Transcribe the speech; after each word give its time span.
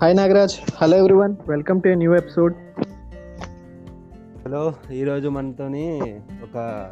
Hi 0.00 0.16
Nagaraj 0.16 0.52
hello 0.76 0.96
everyone 0.96 1.36
welcome 1.48 1.82
to 1.82 1.88
new 1.88 2.14
episode 2.14 2.54
hello 4.44 4.74
ఈరోజు 4.92 5.28
మనతోని 5.28 6.00
ఒక 6.42 6.90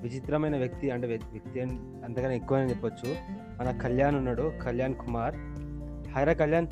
విచిత్రమైన 0.00 0.56
వ్యక్తి 0.56 0.90
అంటే 0.90 1.06
వ్య- 1.06 1.30
వ్యక్తి 1.32 1.60
అన్- 1.60 2.04
అంతగానే 2.04 2.36
ఎక్కువ 2.36 2.58
అని 2.58 2.70
చెప్పొచ్చు. 2.70 3.16
మన 3.60 3.70
కళ్యాణ్ 3.70 4.16
ఉన్నాడు 4.16 4.52
కళ్యాణ్ 4.62 4.94
కుమార్. 4.94 5.34
హైరా 6.12 6.32
కళ్యాణ్. 6.32 6.66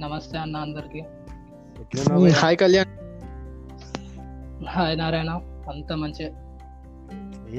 నమస్తే 0.00 0.38
అన్న 0.38 0.56
అందరికి? 0.56 1.04
హాయ్ 2.30 2.56
కళ్యాణ్. 2.56 2.88
హాయ్ 4.66 4.98
నారాయణ 4.98 5.30
అంత 5.70 5.92
మంచి. 5.92 6.32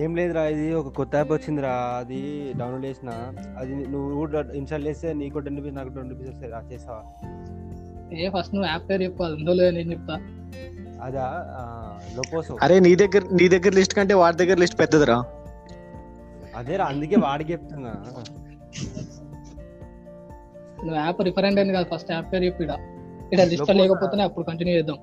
ఏం 0.04 0.12
లేదురా 0.16 0.44
ఇది 0.54 0.73
ఒక 0.73 0.90
కొత్త 0.98 1.16
యాప్ 1.16 1.31
వచ్చిందిరా 1.31 1.73
అది 1.99 2.20
డౌన్లోడ్ 2.59 2.85
చేసిన. 2.85 3.12
అది 3.59 3.73
నువ్వు 3.91 4.16
కూడా 4.21 4.40
ఇన్స్టాల్ 4.59 4.85
చేస్తే 4.88 5.13
నీకు 5.20 5.40
టెన్ 5.45 5.58
రూపీస్ 5.58 5.76
నాకు 5.76 5.90
ట్వంటీ 5.90 6.12
రూపీస్ 6.13 6.30
వస్తాయి 6.30 6.52
రా 6.52 6.59
చేసావా 6.71 7.02
ఏ 8.18 8.30
ఫస్ట్ 8.35 8.54
నువ్వు 8.55 8.70
యాప్ 8.70 8.85
పేరు 8.90 9.04
చెప్పు 9.04 9.23
అది 9.23 9.34
ఉందో 9.34 9.54
లేదో 9.54 9.71
నేను 9.77 9.91
చెప్తా. 9.91 10.16
అదా 11.05 11.26
లోపోసో. 12.18 12.58
అరే 12.62 12.80
నీ 12.88 12.91
దగ్గర 12.95 13.23
నీ 13.40 13.48
దగ్గర 13.48 13.73
లిస్ట్ 13.80 13.95
కంటే 13.95 14.13
వాడి 14.13 14.38
దగ్గర 14.38 14.58
లిస్ట్ 14.58 14.80
పెద్దదిరా. 14.80 15.18
అదేరా 16.55 16.85
అందుకే 16.85 17.16
వాడికి 17.16 17.52
చెప్తున్నా. 17.52 17.93
నువ్వు 20.85 20.96
యాప్ 20.96 21.21
రిఫరెండ్ 21.21 21.59
అయింది 21.59 21.73
కదా 21.77 21.88
ఫస్ట్ 21.96 22.12
యాప్ 22.12 22.34
పేరు 22.34 22.43
చెప్పు 22.43 22.63
ఇక్కడ 22.63 23.41
లిస్ట్ 23.41 23.59
లోపోసా. 23.59 23.80
లేకపోతేనే 23.82 24.23
అప్పుడు 24.23 24.46
కంటిన్యూ 24.46 24.76
చేద్దాం. 24.77 24.98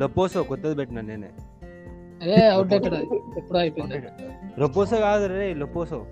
లొపోసో 0.00 0.42
కొత్తది 0.42 0.74
పెట్టినా 0.74 1.00
నేనే. 1.00 1.30
అదే 2.22 2.48
అవుట్డేటెడ్ 2.48 2.94
అది. 2.94 3.16
ఎప్పుడో 3.36 3.58
అయిపోయింది. 3.58 4.06
లొపోసో 4.60 4.96
కాదు 4.96 5.26
రే 5.26 5.54
లొపోసో 5.54 6.06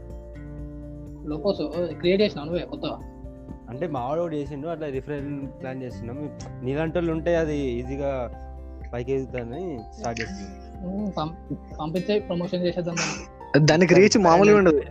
లోపోస్ 1.26 1.94
క్రియేట్ 1.94 2.22
చేసిన 2.22 2.42
నువ్వే 2.42 2.66
కొత్తగా? 2.66 2.98
అంటే 3.68 3.86
మావాడు 3.86 4.34
చేసిండు 4.34 4.68
అట్లా 4.68 4.86
రిఫరెంట్ 4.86 5.62
ప్లాన్ 5.62 5.82
చేస్తున్నాం. 5.82 6.38
నీలాంటి 6.62 6.98
వాళ్ళు 6.98 7.12
ఉంటే 7.12 7.36
అది 7.36 7.58
ఈజీగా 7.58 8.30
పైకి 8.92 9.12
ఎదుగుతుందని 9.12 9.78
స్టార్ట్ 9.98 10.20
చేస్తున్నాం. 10.20 11.12
పం- 11.18 11.54
పంపించే 11.80 12.18
ప్రమోషన్ 12.18 12.62
చేసేద్దాం. 12.62 12.94
దానికి 13.58 13.94
రీచ్ 13.94 14.18
మామూలుగా 14.18 14.58
ఉండదు. 14.58 14.82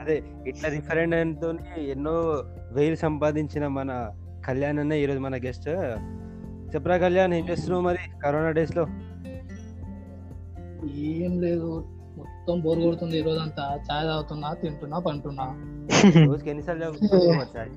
అదే 0.00 0.22
ఇట్లా 0.46 0.68
రిఫరెండ్తో 0.68 1.54
ఎన్నో 1.78 2.10
వేలు 2.72 2.94
సంపాదించిన 2.94 3.66
మన 3.66 4.10
కళ్యాణ్ 4.46 4.78
అన్న 4.78 4.92
ఈరోజు 4.92 5.18
మన 5.18 5.36
గెస్ట్ 5.36 5.68
చెప్పరా 6.74 6.96
కళ్యాణ్ 6.96 7.34
ఏం 7.34 7.48
చేస్తున్నావు 7.48 7.82
మరి? 7.82 7.98
కరోనా 8.22 8.50
డేస్లో 8.50 8.86
ఏం 10.90 11.40
లేదు. 11.40 11.84
మొత్తం 12.16 12.60
బోర్ 12.60 12.78
కొడుతుంది 12.78 13.18
ఈ 13.18 13.22
రోజంతా. 13.22 13.80
చాయ్ 13.90 14.06
తాగుతున్నా 14.06 14.54
తింటున్నా 14.54 14.98
పంటున్నా 14.98 15.44
రోజుకి 16.26 16.50
ఎన్నిసార్లు 16.50 16.84
మరి? 17.38 17.70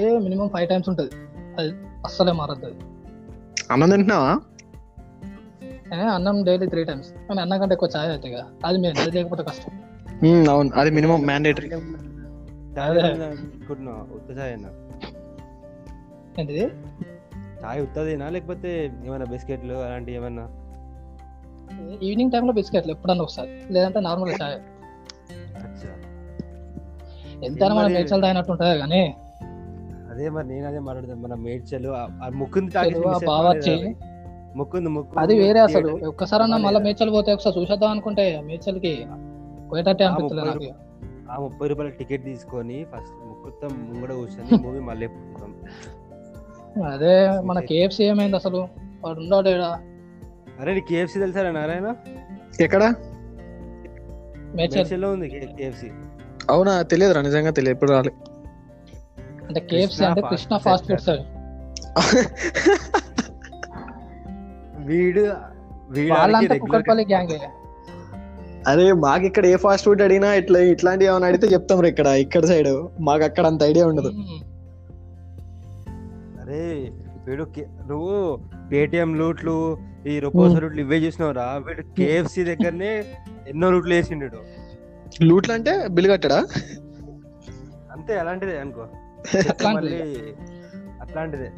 ఏ 0.00 0.18
మినిమం 0.18 0.48
ఫైవ్ 0.48 0.68
టైమ్స్ 0.68 0.88
ఉంటుంది. 0.88 1.10
అది 1.58 1.72
అస్సలే 2.04 2.32
మారద్దు 2.32 2.66
అది. 2.66 2.74
అన్నం 3.70 3.90
తింటున్నావా? 3.90 4.40
అన్నం 6.14 6.44
డైలీ 6.44 6.66
త్రీ 6.66 6.84
టైమ్స్. 6.84 7.12
కానీ 7.12 7.40
అన్నం 7.40 7.58
కంటే 7.58 7.72
ఎక్కువ 7.72 7.88
చాయ్ 7.96 8.08
అవుతాయి 8.08 8.34
కదా. 8.34 8.46
అది 8.64 8.78
మేము 8.78 9.00
అది 9.00 9.10
లేకపోతే 9.10 9.42
కష్టం. 9.42 10.50
అవును. 10.50 10.70
అది 10.74 10.90
మినిమం 10.90 11.22
మ్యాండేటరీ. 11.22 11.70
ఏంటిది? 16.38 16.64
చాయ్ 17.64 17.82
ఉత్తదేనా? 17.82 18.28
లేకపోతే 18.28 18.84
ఏమైనా 19.04 19.24
బిస్కెట్లు 19.24 19.74
అలాంటివి 19.74 20.16
ఏమన్నా? 20.16 20.59
ఈవినింగ్ 22.02 22.32
టైంలో 22.32 22.52
బిస్కెట్లు 22.52 22.92
ఎప్పుడన్నా 22.92 23.24
ఒకసారి. 23.24 23.50
లేదంటే 23.70 24.00
నార్మల్ 24.00 24.34
చాయ్. 24.42 24.58
ఎంతైనా 27.44 27.74
మనం 27.74 27.90
మేడ్చల్ 27.92 28.22
తాగినట్టు 28.22 28.52
ఉంటుంది 28.52 28.78
కానీ? 28.80 29.02
అదే 30.10 30.28
మరి 30.30 30.46
నేను 30.46 30.66
అదే 30.66 30.78
మాట్లాడతాను 30.78 31.20
మన 31.20 31.34
మేడ్చలు 31.40 31.90
ముక్కుంది 32.34 32.70
బావర్చి 33.26 33.74
ముక్కుంది 34.56 34.88
ముక్కు 34.88 35.18
అది 35.18 35.34
వేరే 35.38 35.60
అసలు. 35.60 35.90
ఒక్కసారన్నా 36.08 36.56
మళ్ళీ 36.56 36.80
మేడ్చల్ 36.80 37.10
పోతే 37.10 37.32
ఒకసారి 37.32 37.54
చూసేద్దాం 37.60 37.90
అనుకుంటే 37.90 38.24
మేడ్చల్కి 38.40 38.92
పోయేటట్టే 39.70 40.04
అనిపిస్తుంది 40.04 40.44
నాకు. 40.44 40.70
ఆ 41.30 41.36
ముప్పై 41.40 41.66
రూపాయల 41.68 41.90
టికెట్ 41.98 42.24
తీసుకొని 42.24 42.78
ఫస్ట్ 42.84 43.14
ముక్కుతాం 43.28 43.72
ముంగడ 43.88 44.12
కూర్చొని 44.12 44.48
మూవీ 44.66 44.80
మళ్ళీ 44.80 45.06
అదే 46.88 47.14
మన 47.42 47.58
కేఎఫ్సి 47.60 48.02
ఏమైంది 48.04 48.36
అసలు? 48.36 48.60
వాడు 49.04 49.18
ఉన్నాడు 49.20 49.50
అరే 50.60 50.80
కేఎఫ్సి 50.80 51.18
తెలుసారా 51.18 51.50
నారాయణ? 51.50 51.88
ఎక్కడ? 52.60 52.82
మేడ్చల్. 54.56 54.76
మేడ్చల్లో 54.76 55.12
ఉంది 55.12 55.28
కేఎఫ్సి 55.28 55.90
అవునా 56.50 56.82
తెలియదురా 56.82 57.20
నిజంగా 57.22 57.50
తెలియదు 57.50 57.76
ఎప్పుడు 57.76 57.92
రాలే. 57.92 58.12
అంటే 59.48 59.60
కేఎఫ్సి 59.60 60.04
అంటే 60.04 60.20
కృష్ణ 60.20 60.56
ఫాస్ట్. 60.56 60.86
Food 60.86 61.00
sir. 61.00 61.22
వీడు 64.86 65.24
వీడు 65.90 66.14
గ్యాంగే 67.02 67.38
అరే 68.68 68.92
మాకు 68.92 69.24
ఇక్కడ 69.24 69.46
ఏ 69.46 69.56
ఫాస్ట్ 69.56 69.84
ఫుడ్ 69.84 70.02
అడిగినా 70.02 70.34
ఇట్లా 70.34 70.58
ఇట్లాంటివి 70.60 71.10
ఏమైనా 71.10 71.26
అడిగితే 71.26 71.46
చెప్తాం 71.52 71.80
రా 71.80 71.88
ఇక్కడ 71.88 72.06
ఇక్కడ 72.06 72.44
సైడ్ 72.44 72.88
మాకు 73.00 73.24
అక్కడ 73.24 73.46
అంత 73.46 73.62
ఐడియా 73.62 73.86
ఉండదు. 73.86 74.10
అరే 76.42 76.64
వీడు 77.30 77.44
కే- 77.56 77.68
నువ్వు 77.88 78.14
పేటిఎం 78.72 79.14
లూట్లు 79.14 79.56
ఈ 80.06 80.18
రొపోస 80.18 80.54
రూట్లు 80.56 80.80
ఇవే 80.80 80.96
చూసినావురా? 80.96 81.56
వీడు 81.66 81.82
కేఎఫ్సి 81.82 82.44
దగ్గరనే 82.44 82.92
ఎన్నో 83.48 83.70
రూట్లు 83.70 83.94
వేసిండు 83.94 84.28
లూట్లు 85.24 85.52
అంటే 85.52 85.88
బిల్ 85.88 86.10
కట్టడా? 86.10 86.38
అంతే 87.92 88.18
అలాంటిదే 88.18 88.58
అనుకో. 88.58 88.84
అట్లాంటిదే. 89.50 89.98
మళ్ళీ 89.98 90.32
అట్లాంటిదే. 91.00 91.48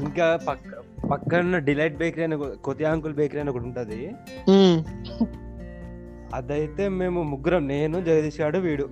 ఇంకా 0.00 0.38
పక్క 0.48 0.72
పక్కన 1.10 1.58
డిలైట్ 1.58 1.96
బేకరీ 1.96 2.22
అని 2.22 2.36
కొత్త 2.56 2.82
అంకుల్ 2.82 3.14
బేకరీ 3.14 3.40
అని 3.40 3.50
ఒకటి 3.50 3.64
ఉంటది. 3.64 3.98
అదైతే 6.34 6.88
మేము 6.88 7.22
ముగ్గురం 7.22 7.68
నేను 7.68 8.04
జగదీష్ 8.04 8.40
గాడు 8.40 8.58
వీడు. 8.58 8.86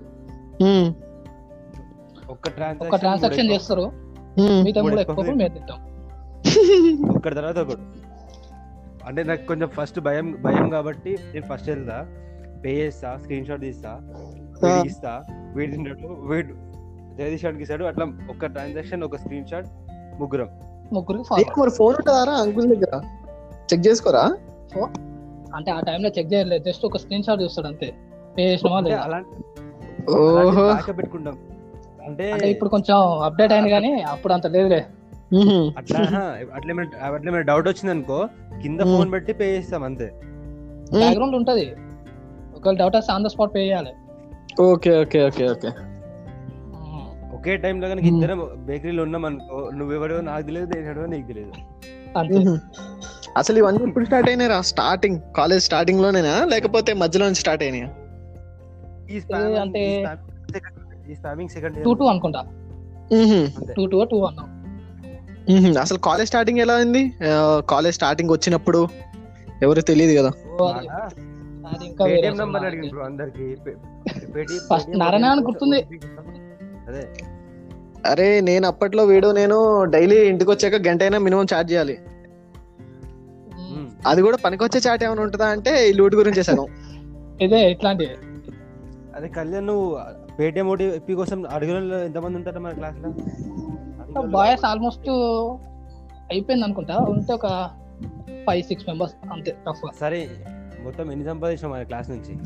ఒక 2.30 2.48
ట్రాన్సాక్షన్ 2.48 3.50
చేస్తారు. 3.50 3.84
మిగతా 4.38 4.80
ఎక్కువ 4.80 5.00
ఎక్కువ 5.00 5.24
మేము 5.24 5.48
తింటాం. 5.48 5.78
ఒక్కటి 7.16 7.34
తర్వాత 7.34 7.58
ఒకటి 7.58 7.80
అంటే 9.06 9.22
నాకు 9.22 9.46
కొంచెం 9.46 9.68
ఫస్ట్ 9.68 10.00
భయం 10.00 10.42
భయం 10.42 10.70
కాబట్టి 10.70 11.18
నేను 11.34 11.46
ఫస్ట్ 11.46 11.68
వెళ్తా. 11.68 12.06
పే 12.64 12.70
చేస్తా 12.70 13.18
స్క్రీన్ 13.20 13.46
షాట్ 13.46 13.60
తీస్తా 13.60 14.00
ఇస్తా. 14.86 15.22
వీడి 15.54 15.84
వీడు 16.26 16.54
జగదీష్ 17.18 17.44
గాడికి 17.44 17.62
ఇస్తాడు. 17.62 17.84
అట్లా 17.84 18.06
ఒక 18.30 18.46
ట్రాన్సాక్షన్ 18.46 19.02
ఒక 19.02 19.16
స్క్రీన్ 19.16 19.46
షాట్ 19.46 19.66
ముగ్గురం. 20.20 20.48
మరి 21.58 21.70
ఫోన్ 21.70 21.96
ఉంటుందారా 21.96 22.32
అంకుల్ 22.32 22.74
దగ్గర? 22.74 23.00
చెక్ 23.72 23.88
చేసుకోరా? 23.88 24.36
అంటే 25.54 25.70
ఆ 25.70 25.80
టైంలో 25.80 26.10
చెక్ 26.18 26.32
చేయలేదు. 26.32 26.64
జస్ట్ 26.64 26.86
ఒక 26.86 26.96
స్క్రీన్ 26.96 27.22
షాట్ 27.22 27.42
చూస్తాడు 27.42 27.66
అంతే. 27.66 27.94
పే 28.38 28.58
అలాంటి 28.92 30.92
పెట్టుకుంటాం. 30.92 31.38
అంటే 32.04 32.24
అంటే 32.32 32.46
ఇప్పుడు 32.50 32.70
కొంచెం 32.70 32.96
అప్డేట్ 33.22 33.52
అయింది 33.52 33.70
కానీ 33.70 33.90
అప్పుడు 34.12 34.32
అంత 34.32 34.46
లేదులే. 34.46 34.80
అట్లా 35.78 36.00
అట్లా 36.56 36.72
అట్లా 37.08 37.40
డౌట్ 37.42 37.68
వచ్చింది 37.68 37.90
అనుకో 37.90 38.18
కింద. 38.62 38.80
ఫోన్ 38.90 39.10
పెట్టి 39.12 39.32
పే 39.32 39.46
చేస్తాం 39.54 39.82
అంతే. 39.84 40.08
బ్యాక్గ్రౌండ్ 40.94 41.36
ఉంటది 41.36 41.66
ఒకవేళ 42.54 42.76
డౌట్ 42.76 42.96
వస్తే 42.96 43.12
ఆన్ 43.12 43.24
ద 43.24 43.28
స్పాట్ 43.28 43.54
పే 43.54 43.62
చేయాలి 43.64 43.92
ఓకే 44.64 44.90
ఓకే 45.00 45.20
ఓకే 45.26 45.44
ఓకే. 45.50 45.70
ఒకే 47.36 47.54
time 47.56 47.78
లో 47.82 47.86
కనుక. 47.88 48.04
ఇద్దరం 48.04 48.38
బేకరీలో 48.66 49.02
ఉన్నాం 49.02 49.24
అనుకో 49.24 49.56
నువ్వెవడో 49.70 50.20
నాకు 50.20 50.44
తెలియదు 50.46 50.68
నేను 50.76 51.06
నీకు 51.06 51.26
తెలియదు. 51.26 51.52
అసలు 53.36 53.58
ఇవన్నీ 53.58 53.82
ఇప్పుడు 53.88 54.04
స్టార్ట్ 54.04 54.28
అయినాయిరా 54.28 54.60
స్టార్టింగ్ 54.70 55.18
కాలేజ్ 55.36 55.62
స్టార్టింగ్ 55.64 56.00
లోనేనా 56.00 56.34
లేకపోతే 56.44 56.90
మధ్యలో 56.94 57.24
నుంచి 57.24 57.40
స్టార్ట్ 57.40 57.62
అయినాయా 57.62 57.88
అంటే- 59.62 59.88
ఈ 61.10 61.14
స్పామింగ్ 61.14 61.48
సెకండ్ 61.48 61.84
టూ 61.84 61.94
టూ 61.94 62.04
అనుకుంటా. 62.04 62.44
Two 63.76 63.86
two 63.86 64.04
two. 64.04 64.18
అసలు 65.80 65.98
కాలేజ్ 65.98 66.28
స్టార్టింగ్ 66.28 66.58
ఎలా 66.58 66.74
అయింది? 66.74 67.12
కాలేజ్ 67.70 67.94
స్టార్టింగ్ 67.94 68.30
వచ్చినప్పుడు 68.30 68.88
ఎవరు 69.62 69.80
తెలియదు 69.80 70.20
కదా. 70.20 70.30
నారాయణ 74.96 75.24
అని 75.24 75.40
గుర్తుంది. 75.40 75.80
అదే. 76.88 77.06
అరే 78.06 78.40
నేను 78.40 78.66
అప్పట్లో 78.66 79.04
వీడియో 79.04 79.32
నేను 79.32 79.84
డైలీ 79.84 80.28
ఇంటికి 80.28 80.50
వచ్చాక 80.50 80.88
గంట 80.88 81.02
అయినా 81.02 81.18
మినిమం 81.18 81.46
చార్జ్ 81.54 81.72
చేయాలి. 81.72 81.98
అది 84.06 84.22
కూడా 84.22 84.36
పనికొచ్చే 84.36 84.80
చాట్ 84.88 85.04
ఏమైనా 85.04 85.22
ఉంటుందా 85.22 85.46
అంటే 85.46 85.90
ఈ 85.90 85.92
లూట్ 85.92 86.14
గురించి 86.14 86.42
సగం 86.42 86.66
ఇదే 87.40 87.70
ఇట్లాంటివి. 87.70 88.10
అదే 89.16 89.28
కళ్యాణ్ 89.28 89.66
నువ్వు 89.66 89.98
పేటిఎం 90.38 90.68
ఓటీపీ 90.68 91.14
కోసం 91.14 91.44
అడిగిన 91.50 91.92
ఎంతమంది 91.92 92.36
ఉంటారు 92.36 92.58
మన 92.58 92.72
క్లాస్లో 92.72 93.08
అడిగిన 93.08 94.18
వాళ్ళు- 94.18 94.32
బాయ్స్ 94.32 94.64
ఆల్మోస్ట్ 94.64 95.08
అయిపోయింది 96.30 96.64
అనుకుంటా. 96.64 96.96
ఉంటే 96.96 97.32
ఒక 97.32 97.70
ఫైవ్ 98.46 98.62
సిక్స్ 98.62 98.88
మెంబర్స్ 98.88 99.14
అంతే 99.32 99.56
టఫ్ 99.68 99.98
సరే 100.00 100.28
మొత్తం 100.84 101.12
ఎన్ని 101.12 101.26
సంపాదించాం 101.26 101.70
మన 101.70 101.82
క్లాస్ 101.82 102.10
నుంచి? 102.10 102.36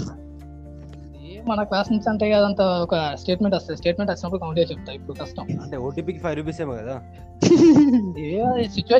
మన 1.49 1.62
క్లాస్ 1.62 1.93
నుంచి 1.93 2.11
అంటే 2.11 2.32
అదంతా 2.32 2.64
ఒక 2.64 3.14
స్టేట్మెంట్ 3.14 3.56
వస్తుంది 3.56 3.79
స్టేట్మెంట్ 3.79 4.12
వచ్చినప్పుడు 4.12 4.41
కౌంట్ 4.41 4.61
చేసి 4.61 4.75
చెప్తా 4.75 4.93
ఇప్పుడు 4.93 5.12
కష్టం. 5.12 5.46
అంటే 5.62 5.76
ఓటీపీకి 5.76 6.19
ఫైవ్ 6.19 6.37
రూపీస్ 6.37 6.61
ఏమో 6.61 6.73
కదా? 6.73 7.02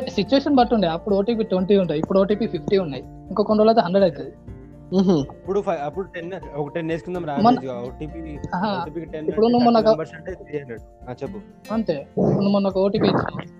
సిచ్యువేషన్ 0.09 0.55
బట్టి 0.55 0.75
ఉండే. 0.75 0.87
అప్పుడు 0.87 1.15
ఓటీపీ 1.15 1.43
ట్వంటీ 1.43 1.77
ఉంటాయి 1.77 1.99
ఇప్పుడు 1.99 2.19
ఓటీపీ 2.19 2.47
ఫిఫ్టీ 2.47 2.77
ఉన్నాయి. 2.77 3.03
ఇంకో 3.03 3.43
కొన్ని 3.43 3.65
రోజులు 3.65 3.81
అయితే 3.81 3.85
హండ్రెడ్ 3.85 4.17
అవుతుంది. 4.17 4.58
అప్పుడు 4.91 5.59
అప్పుడు 5.83 6.07
టెన్ 6.07 6.29
ఒక 6.55 6.73
టెన్ 6.73 6.89
వేసుకుందాం 6.89 7.23
మన- 7.39 7.59
ఓటీపీ 7.79 8.19
ఆహా. 8.53 8.69
ఓటీపీకి 8.77 9.05
టెన్ 9.05 9.27
ఇప్పుడు 9.27 9.47
నువ్వు 9.47 9.69
అంటే 10.15 10.31
త్రీ 10.41 10.59
హండ్రెడ్ 10.59 10.83
చెప్పు. 11.23 11.39
అంతే. 11.73 11.95
ఇప్పుడు 12.11 12.49
మొన్న 12.49 12.67
ఒక 12.67 12.77
ఓటీపీ 12.77 13.09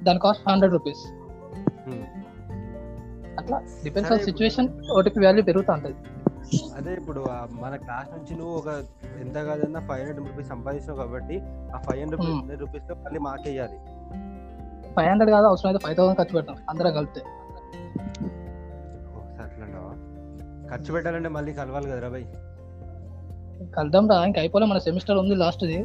దాని 0.03 0.19
కాస్ట్ 0.19 0.49
హండ్రెడ్ 0.49 0.73
రూపీస్. 0.73 1.03
అట్లా 3.37 3.57
depends 3.83 4.11
on 4.11 4.19
situation 4.19 4.69
OTP 4.91 5.25
value 5.25 5.43
పెరుగుతూ 5.43 5.73
ఉంటది 5.73 5.95
అదే 6.75 6.93
ఇప్పుడు 6.93 7.21
మన 7.59 7.75
క్లాస్ 7.75 8.09
నుంచి 8.13 8.35
నువ్వు 8.35 8.53
ఒక 8.55 8.69
ఎంత 9.21 9.37
కాదన్నా 9.39 9.79
ఫైవ్ 9.79 10.01
హండ్రెడ్ 10.01 10.19
రూపీస్ 10.21 10.47
సంపాదించావు 10.47 10.97
కాబట్టి 10.97 11.35
ఆ 11.73 11.79
ఫైవ్ 11.79 11.99
హండ్రెడ్. 12.01 12.23
హండ్రెడ్ 12.31 12.61
రూపీస్లో 12.61 12.95
మళ్ళీ 12.95 13.19
మాకేయాలి 13.19 13.77
ఫైవ్ 14.95 15.09
హండ్రెడ్ 15.09 15.31
కాదు 15.31 15.45
అవసరం 15.45 15.69
అయితే 15.69 15.81
ఫైవ్ 15.85 15.97
థౌసండ్ 15.97 16.17
ఖర్చు 16.17 16.35
పెట్టాం 16.35 16.55
అందరం 16.69 16.93
కలిపితే. 16.93 17.21
ఖర్చు 20.69 20.93
పెట్టాలంటే 20.93 21.29
మళ్ళీ 21.29 21.53
కలవాలి 21.53 21.91
కదరా 21.91 22.09
భయ్ 22.09 22.25
కలుద్దాం 23.77 24.09
రా 24.09 24.25
ఇంకా 24.25 24.39
అయిపోలే 24.39 24.65
మన 24.65 24.77
సెమిస్టర్ 24.77 25.17
ఉంది 25.17 25.35
లాస్ట్ 25.35 25.65
ది. 25.65 25.79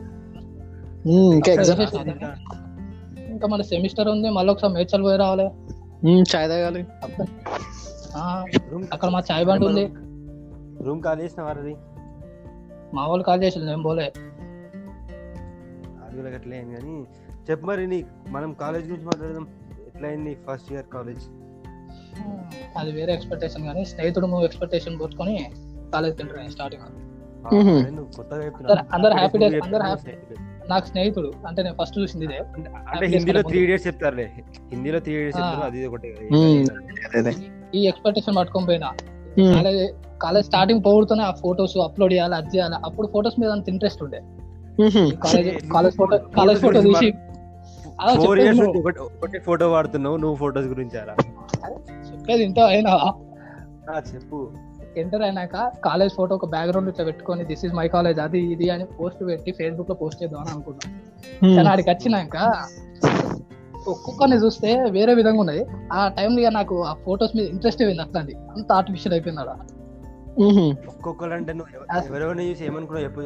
మ్మ్, 1.06 1.32
ఇంకా 1.34 1.52
ఎగ్జామ్. 1.52 1.80
ఇంకా 3.30 3.46
మన 3.46 3.62
సెమిస్టర్ 3.62 4.08
ఉంది 4.08 4.30
మళ్ళీ 4.30 4.52
ఒకసారి 4.52 4.72
మేడ్చల్ 4.72 5.02
పోయి 5.02 5.18
రావాలి. 5.18 5.46
చాయ్ 6.34 6.48
తాగాలి. 6.48 6.82
ఆ, 8.16 8.44
రూమ్ 8.70 8.84
అక్కడ 8.92 9.08
మా 9.08 9.22
చాయ్ 9.30 9.44
బండి 9.46 9.66
ఉంది. 9.66 9.84
రూమ్ 10.84 11.02
ఖాళీ 11.02 11.22
చేసిన 11.22 11.42
వారది 11.42 11.74
మా 12.94 13.06
వాళ్ళు 13.06 13.24
కాల్ 13.24 13.42
చేసి 13.42 13.58
నేను 13.58 13.82
పోలే. 13.82 14.06
అది 16.04 16.16
కూడా 16.16 16.28
అట్లే 16.34 16.56
అయింది 16.56 16.74
కానీ. 16.76 17.06
చెప్పు 17.50 17.66
మరి 17.66 17.86
నీ 17.86 18.04
మనం 18.28 18.52
కాలేజ్ 18.52 18.86
గురించి 18.90 19.06
మాట్లాడదాం. 19.06 19.46
ఎట్లా 19.86 20.08
అయింది 20.08 20.38
ఫస్ట్ 20.46 20.72
ఇయర్ 20.72 20.86
కాలేజ్ 20.94 21.24
అది 22.76 22.92
వేరే 22.92 23.12
ఎక్స్పెక్టేషన్ 23.12 23.64
కానీ 23.64 23.84
స్నేహితుడు 23.84 24.26
నువ్వు 24.26 24.44
ఎక్స్పెక్టేషన్ 24.44 25.00
పెట్టుకొని 25.00 25.50
కాలేజ్ 25.94 26.18
తింటారు 26.18 26.50
స్టార్టింగ్. 26.50 26.82
అందరు- 28.92 29.16
days, 29.16 29.42
నువ్వు 29.42 29.76
అందరు. 29.76 29.98
స్నేహితుడు. 29.98 30.68
నాకు 30.68 30.86
స్నేహితుడు 30.86 31.32
అంటే 31.46 31.62
నేను 31.62 31.76
ఫస్ట్ 31.82 31.98
చూసింది 31.98 32.24
ఇదే 32.24 32.36
అంటే- 32.36 33.08
హిందీలో 33.08 33.42
త్రీ 33.42 33.66
డేస్ 33.66 33.86
చెప్తారులే 33.86 34.32
హిందీలో 34.72 34.98
త్రీ 34.98 35.24
డేస్. 35.24 35.36
చెప్తారు 35.36 35.66
అది 35.66 35.86
ఒకటి. 35.86 36.08
ఈ 37.74 37.86
ఎక్స్పెక్టేషన్ 37.86 38.36
పట్టుకొని 38.36 38.66
పోయినా. 38.66 38.92
కాలేజ్ 39.54 39.92
కాలేజ్ 40.18 40.46
స్టార్టింగ్ 40.46 40.82
పోగొడుతూనే 40.86 41.22
ఆ 41.22 41.30
ఫోటోస్ 41.30 41.78
అప్లోడ్ 41.78 42.12
చేయాలి 42.12 42.34
అది 42.34 42.56
చేయాలి 42.56 42.74
అప్పుడు 42.84 43.06
ఫోటోస్ 43.06 43.40
మీద 43.40 43.50
అంత 43.50 43.68
ఇంట్రెస్ట్ 43.68 44.02
ఉండే. 44.02 44.20
College 45.16 45.70
college 45.72 45.96
photo 45.96 46.18
college 46.18 46.60
photo 46.60 46.80
తీసి 46.80 47.12
అలా 48.00 48.14
ఫోర్ 48.14 48.38
ఇయర్స్ 48.38 48.60
ఒకటే 49.00 49.38
ఫోటో 49.38 49.70
వాడుతున్నావు 49.70 50.16
నువ్వు 50.16 50.36
ఫోటోస్ 50.36 50.66
గురించి 50.66 51.00
అలా 51.00 51.16
చెప్పేది 52.24 52.44
ఇంత 52.44 52.58
అయినా. 52.58 52.90
ఆ, 53.96 54.02
చెప్పు. 54.14 54.50
ఎంటర్ 54.96 55.22
అయినాక 55.22 55.72
కాలేజ్ 55.84 56.14
ఫోటో 56.14 56.34
ఒక 56.34 56.46
బ్యాక్గ్రౌండ్ 56.46 56.88
ఇట్లా 56.88 57.04
పెట్టుకొని 57.04 57.44
దిస్ 57.44 57.64
ఇస్ 57.64 57.74
మై 57.74 57.88
కాలేజ్ 57.88 58.20
అది 58.20 58.38
ఇది 58.40 58.70
అని 58.70 58.84
పోస్ట్ 58.84 59.26
పెట్టి 59.26 59.52
ఫేస్బుక్లో 59.52 59.96
పోస్ట్ 59.96 60.22
చేద్దాం 60.22 60.40
అని 60.40 60.50
అనుకున్నా. 60.50 61.56
కానీ 61.56 61.68
ఆడికి 61.68 61.90
వచ్చినాక 61.90 62.64
ఒక్కొక్కరిని 63.88 64.36
చూస్తే 64.36 64.90
వేరే 64.90 65.14
విధంగా 65.14 65.40
ఉన్నది. 65.40 65.66
ఆ 65.92 66.08
టైంలో 66.08 66.50
నాకు 66.50 66.84
ఆ 66.84 66.94
ఫొటోస్ 66.94 67.36
మీద 67.36 67.46
ఇంట్రెస్ట్ 67.46 67.82
అయింది 67.82 68.02
అట్లాంటి. 68.02 68.34
అంత 68.34 68.72
ఆర్టిఫిషియల్ 68.72 69.14
అయిపోయింది 69.14 69.40
ఆడ 69.40 69.48
మ్హూ. 69.48 70.70
ఒక్కొక్కరు 70.70 71.32
అంటే 71.32 71.52
నువ్వు 71.52 72.42
చూసి 72.42 72.64
ఏమనుకున్నావు 72.64 73.04
చెప్పు 73.04 73.20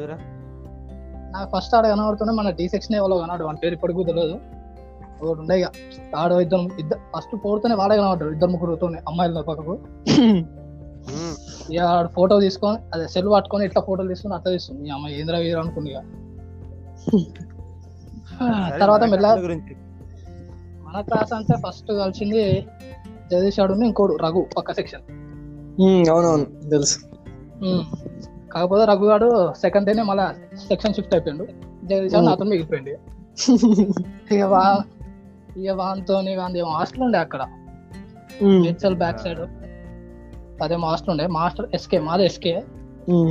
నాకు 1.31 1.57
ఫస్ట్ 1.57 1.75
ఆడ 1.75 1.87
కనబడుతున్నా 1.87 2.33
మన 2.33 2.49
టీ 2.49 2.67
సెక్షన్ 2.69 2.95
ఎవరో 2.95 3.17
కనబడు 3.17 3.43
వాని 3.43 3.57
పేరు 3.57 3.73
ఇప్పటికీ 3.73 4.03
తెలియదు. 4.03 4.58
ఒకటి 5.23 5.39
ఉండే 5.41 5.55
ఇక. 5.61 5.67
ఆడ 6.15 6.31
ఇద్దరు 6.31 6.69
ఇద్దరు 6.79 6.99
ఫస్ట్ 7.15 7.35
పోడుతూనే 7.45 7.75
వాడే 7.75 7.97
కనబడ్డాడు 7.97 8.31
ఇద్దరు 8.31 8.51
ముగ్గురుతోనే 8.51 8.99
అమ్మాయిల 9.07 9.41
పక్కకు. 9.41 9.75
ఇక 11.73 11.79
ఆడ 11.81 12.07
ఫోటో 12.07 12.39
తీసుకొని 12.39 12.79
అదే 12.93 13.07
సెల్ 13.07 13.29
పట్టుకొని 13.33 13.65
ఇట్లా 13.65 13.81
ఫోటోలు 13.87 14.07
తీసుకొని 14.07 14.35
అట్లా 14.35 14.51
తీసుకుంది 14.51 14.87
ఈ 14.87 14.91
అమ్మాయి 14.91 15.19
ఏంద్రా 15.19 15.37
వీరు 15.37 15.59
అనుకుంది 15.59 15.89
ఇక. 15.91 16.01
తర్వాత 18.79 19.03
మెల్ల 19.03 19.27
మన 20.85 21.01
క్లాస్ 21.01 21.33
అంటే 21.33 21.55
ఫస్ట్ 21.67 21.91
కలిసింది 21.91 22.67
జగదీష్ 23.31 23.59
ఆడు 23.59 23.73
ఇంకోడు 23.73 24.13
రఘు 24.15 24.41
పక్క 24.57 24.73
సెక్షన్ 24.73 25.03
అవునవును 26.11 26.45
తెలుసు. 26.69 26.97
కాకపోతే 28.53 28.85
రఘు 28.85 29.05
గాడు 29.05 29.53
సెకండ్ 29.61 29.85
డేనే 29.85 30.03
మళ్ళా 30.03 30.25
సెక్షన్ 30.67 30.93
షిఫ్ట్ 30.93 31.13
అయిపోయిండు. 31.13 31.45
జగదీష్ 31.85 32.15
ఆడు 32.15 32.25
నాతో 32.25 32.45
మిగిలిపోయింది 32.45 32.93
ఇక 34.35 34.43
వా 34.43 34.83
ఇక 35.59 35.69
వాంతో 35.71 36.13
వాంది 36.13 36.59
ఏమో 36.59 36.69
హాస్టల్ 36.69 37.03
ఉండే 37.03 37.17
అక్కడ. 37.17 37.41
మ్మ్. 38.43 38.65
హెచ్ఎల్ 38.65 38.95
బ్యాక్ 38.95 39.19
సైడ్ 39.19 39.39
అదేమో 40.63 40.87
హాస్టల్ 40.87 41.11
ఉండే. 41.11 41.27
మాస్టర్ 41.27 41.69
ఎస్కే 41.73 41.99
మాది 41.99 42.25
ఎస్కే. 42.25 42.63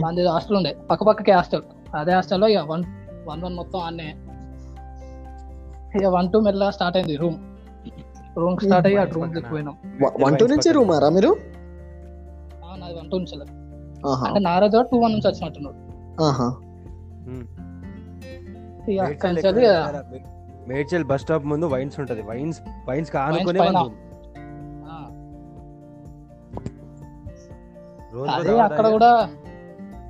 దాని 0.03 0.27
హాస్టల్ 0.27 0.57
ఉండే. 0.57 0.77
పక్క 0.91 1.03
పక్కకే 1.05 1.33
హాస్టల్. 1.33 1.63
అదే 1.97 2.13
హాస్టల్లో 2.13 2.49
ఇక 2.49 2.59
వన్ 2.59 2.85
వన్ 3.29 3.43
వన్ 3.43 3.55
మొత్తం 3.55 3.81
అన్నే 3.81 4.09
ఇక 5.99 6.05
వన్ 6.07 6.33
టూ 6.33 6.41
మెల్ల 6.41 6.71
స్టార్ట్ 6.71 6.97
అయింది 6.99 7.17
రూమ్ 7.17 7.37
రూమ్ 8.37 8.59
స్టార్ట్ 8.59 8.87
అయ్యి 8.87 9.01
ఆ 9.01 9.05
రూమ్కి 9.05 9.41
పోయినాం 9.41 9.77
వన్ 10.23 10.37
టూ 10.39 10.47
నుంచి 10.47 10.73
రూమారా 10.73 11.09
మీరు? 11.09 11.37
ఆ, 12.65 12.77
నాది 12.77 12.95
వన్ 12.95 13.11
టూ 13.11 13.19
నుంచి 13.19 13.41
అంటే 14.27 14.41
నారాజు 14.41 14.83
టూ 14.93 14.99
వన్ 14.99 15.13
నుంచి 15.13 15.29
వచ్చినట్టున్నాడు. 15.29 15.79
ఇక 18.91 19.01
అక్కడి 19.01 19.35
మేడ్చల్ 19.35 19.57
నుంచి 19.57 20.38
మేడ్చల్ 20.71 21.05
బస్ 21.11 21.23
స్టాప్ 21.23 21.45
ముందు 21.53 21.67
వైన్స్ 21.75 21.97
ఉంటది. 22.01 22.23
వైన్స్ 22.31 22.61
వైన్స్ 22.89 23.11
కానుకునే 23.17 23.61
అదే 28.37 28.53
అక్కడ 28.67 28.87
కూడా 28.95 29.11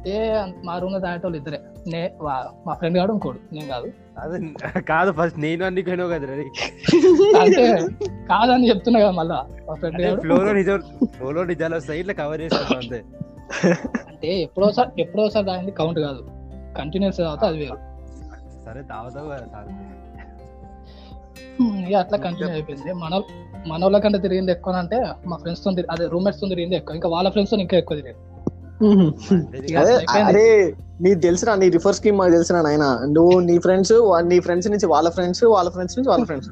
ఏ 0.06 0.18
మా 0.66 0.74
రూమ్లో 0.82 0.98
తాగేటోళ్ళు 1.04 1.38
ఇద్దరే. 1.38 1.58
నే 1.92 2.00
మా 2.66 2.74
ఫ్రెండ్ 2.78 2.96
గాడు 2.98 3.12
ఇంకోడు. 3.12 3.38
నేను 3.54 3.68
కాదు. 3.68 3.88
అదే 4.18 4.38
కాదు 4.90 5.10
ఫస్ట్ 5.18 5.38
నేను 5.44 5.62
అన్ని 5.64 5.82
పోయినావు 5.82 6.10
కదా 6.12 6.34
అంటే 7.42 7.62
కాదని 8.30 8.68
చెప్తున్నా 8.70 8.98
కదా 9.00 9.12
మళ్ళా 9.20 9.38
మా 9.68 9.74
ఫ్రెండ్ 9.74 10.20
ఫ్లోలో 10.20 10.52
నిజం 10.52 10.78
ఫ్లోలో 11.16 11.42
నిజాలు 11.44 11.74
వస్తాయి 11.76 12.00
ఇట్లా 12.02 12.14
కవర్ 12.20 12.40
చేస్తాను 12.40 12.78
అంతే. 12.78 13.00
అంటే 14.10 14.30
ఎప్పుడోసారి 14.46 14.90
ఎప్పుడోసారి 15.04 15.46
తాగింది 15.46 15.74
కౌంట్ 15.80 16.00
కాదు. 16.06 16.22
కంటిన్యూస్ 16.78 17.20
తాగితే 17.20 17.46
అది 17.46 17.58
వేరు. 17.62 17.78
సరే 18.66 18.82
తాగుతావు 18.92 19.28
కదా 19.28 19.46
ఇక 21.88 21.94
అట్లా 22.02 22.16
కంటిన్యూ 22.26 22.52
అయిపోయింది. 22.56 22.92
మన 23.02 23.12
మన 23.70 23.80
వాళ్ళ 23.84 23.98
కంటే 24.04 24.18
తిరిగింది 24.24 24.50
ఎక్కువ 24.56 24.80
అంటే 24.82 24.98
మా 25.30 25.36
ఫ్రెండ్స్తో 25.42 25.70
అదే 25.94 26.04
రూమ్మేట్స్తో 26.14 26.48
తిరిగింది 26.54 26.76
ఎక్కువ. 26.80 26.94
ఇంకా 26.98 27.08
వాళ్ళ 27.14 27.28
ఫ్రెండ్స్తో 27.34 27.56
ఇంకా 27.64 27.76
ఎక్కువ 27.82 27.96
తిరిగింది. 28.00 28.20
అరే 30.28 30.46
నీకు 31.04 31.18
తెలుసురా 31.26 31.52
నీ 31.62 31.66
రిఫర్ 31.76 31.96
స్కీమ్ 31.98 32.16
మాకు 32.20 32.32
తెలుసురా 32.36 32.60
నాయన? 32.66 32.84
నువ్వు 33.16 33.34
నీ 33.48 33.56
ఫ్రెండ్స్ 33.64 33.94
నీ 34.30 34.38
ఫ్రెండ్స్ 34.46 34.68
నుంచి 34.72 34.86
వాళ్ళ 34.94 35.08
ఫ్రెండ్స్ 35.16 35.42
వాళ్ళ 35.54 35.68
ఫ్రెండ్స్ 35.76 35.96
నుంచి 35.98 36.10
వాళ్ళ 36.12 36.24
ఫ్రెండ్స్ 36.30 36.50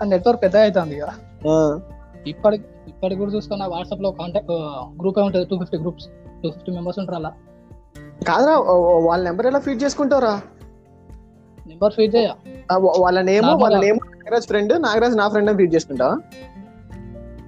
ఆ 0.00 0.06
నెట్వర్క్ 0.12 0.40
పెద్ద 0.42 0.56
అవుతుంది 0.64 0.96
ఇక 0.98 1.06
ఇప్పటికి 2.32 2.64
ఇప్పటికి 2.88 3.18
కూడా 3.20 3.32
చూసుకున్న 3.36 3.64
వాట్సాప్లో 3.72 4.10
కాంటాక్ట్ 4.20 4.52
గ్రూప్ 5.00 5.18
ఉంటుంది 5.24 5.46
two 5.50 5.56
fifty 5.62 5.78
groups 5.82 6.06
two 6.42 6.46
fifty 6.54 6.72
members 6.76 6.98
ఉంటారు 7.02 7.18
అలా. 7.20 7.30
కాదురా 8.28 8.54
వాళ్ళ 9.08 9.20
నెంబర్ 9.28 9.46
ఎలా 9.50 9.60
ఫీడ్ 9.66 9.82
చేసుకుంటావురా? 9.84 10.32
నెంబర్ 11.68 11.92
ఫీడ్ 11.92 12.14
చేయ. 12.16 12.28
వాళ్ళ 12.98 13.20
నేమ్ 13.20 13.46
వాళ్ళ. 13.62 13.76
నేమ్ 13.78 13.98
నాగరాజ్ 14.14 14.46
ఫ్రెండ్ 14.46 14.82
నాగరాజ్ 14.82 15.16
నా 15.16 15.28
ఫ్రెండ్ 15.28 15.50
అని 15.50 15.58
ఫీడ్ 15.58 15.74
చేసుకుంటావా 15.74 16.14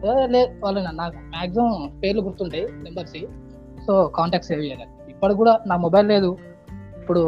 ఏ, 0.05 0.27
లేదు 0.27 0.51
వాళ్ళ 0.65 0.91
నాకు 0.93 1.17
మాక్సిమం 1.35 1.73
పేర్లు 2.03 2.23
గుర్తుంటాయి 2.23 2.67
నెంబర్స్ 2.83 3.17
సో 3.87 4.07
కాంటాక్ట్ 4.17 4.49
సేవ్ 4.49 4.63
చేయాలి. 4.65 4.87
ఇప్పటికి 5.09 5.39
కూడా 5.39 5.61
నా 5.67 5.77
మొబైల్ 5.77 6.09
లేదు. 6.09 6.31
ఇప్పుడు 7.01 7.23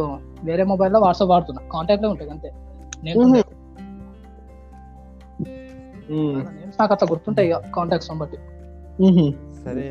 వేరే 0.45 0.65
మొబైల్లో 0.65 1.01
వాట్సాప్ 1.01 1.31
వాడుతున్నా. 1.31 1.63
కాంటాక్ట్లో 1.73 2.11
ఉంటాయి 2.11 2.31
అంతే. 2.31 2.51
నేను 3.05 3.25
నాకు 6.81 6.93
అట్లా 6.93 7.09
గుర్తుంటాయి 7.11 7.49
కాంటాక్ట్స్ 7.75 8.11
బట్టి. 8.13 8.39
సరే. 9.65 9.87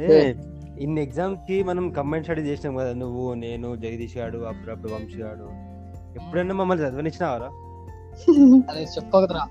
ఇన్ని 0.80 1.02
ఎగ్జామ్స్కి 1.04 1.64
మనం 1.64 1.90
కంబైన్ 1.90 2.24
స్టడీ 2.24 2.42
చేసినాం 2.42 2.76
కదా 2.76 2.94
నువ్వు 2.94 3.34
నేను 3.34 3.76
జగదీష్ 3.76 4.18
గాడు 4.18 4.38
అప్పుడప్పుడు 4.38 4.92
వంశీ 4.94 5.18
గాడు. 5.22 5.48
ఎప్పుడైనా 6.16 6.54
మమ్మల్ని 6.54 6.86
చదవనిచ్చినావరా? 6.86 7.50
అదే 8.70 8.84
చెప్పకరా 8.84 9.44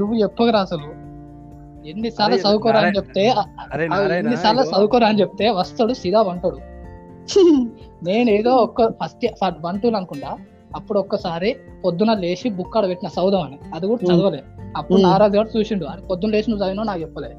నువ్వు 0.00 0.14
చెప్పకరా 0.16 0.60
అసలు. 0.60 0.88
ఎన్నిసార్లు 1.88 2.34
అరే, 2.34 2.42
చదువుకోరా 2.42 2.80
అని 2.80 2.96
చెప్తే 2.96 3.24
అరే 3.74 4.18
ఎన్నిసార్లు 4.18 4.62
చదువుకోరా 4.62 5.08
అని 5.08 5.20
చెప్తే 5.20 5.50
వస్తాడు 5.50 5.92
సీదా 5.92 6.22
వంటాడు 6.22 6.58
నేను 8.02 8.30
ఏదో 8.30 8.50
ఒక్క 8.56 8.86
ఫస్ట్ 9.00 9.26
వన్ 9.64 9.80
టూ 9.80 9.88
అనుకుంటా. 9.90 10.30
అప్పుడు 10.76 10.98
ఒక్కసారి 10.98 11.56
పొద్దున 11.84 12.12
లేచి 12.14 12.50
బుక్ 12.50 12.76
ఆడ 12.76 12.88
పెట్టిన 12.88 13.08
చదువుదాం 13.08 13.42
అని. 13.42 13.58
అది 13.74 13.86
కూడా. 13.86 14.02
చదవలే. 14.06 14.42
అప్పుడు. 14.76 15.00
నారాజు 15.00 15.36
గారు 15.36 15.58
చూసిండు. 15.58 15.84
అని 15.84 16.02
పొద్దున్న 16.06 16.34
లేచి 16.34 16.50
నువ్వు 16.50 16.64
చదివినా 16.64 16.82
నాకు 16.82 17.00
చెప్పలే. 17.00 17.30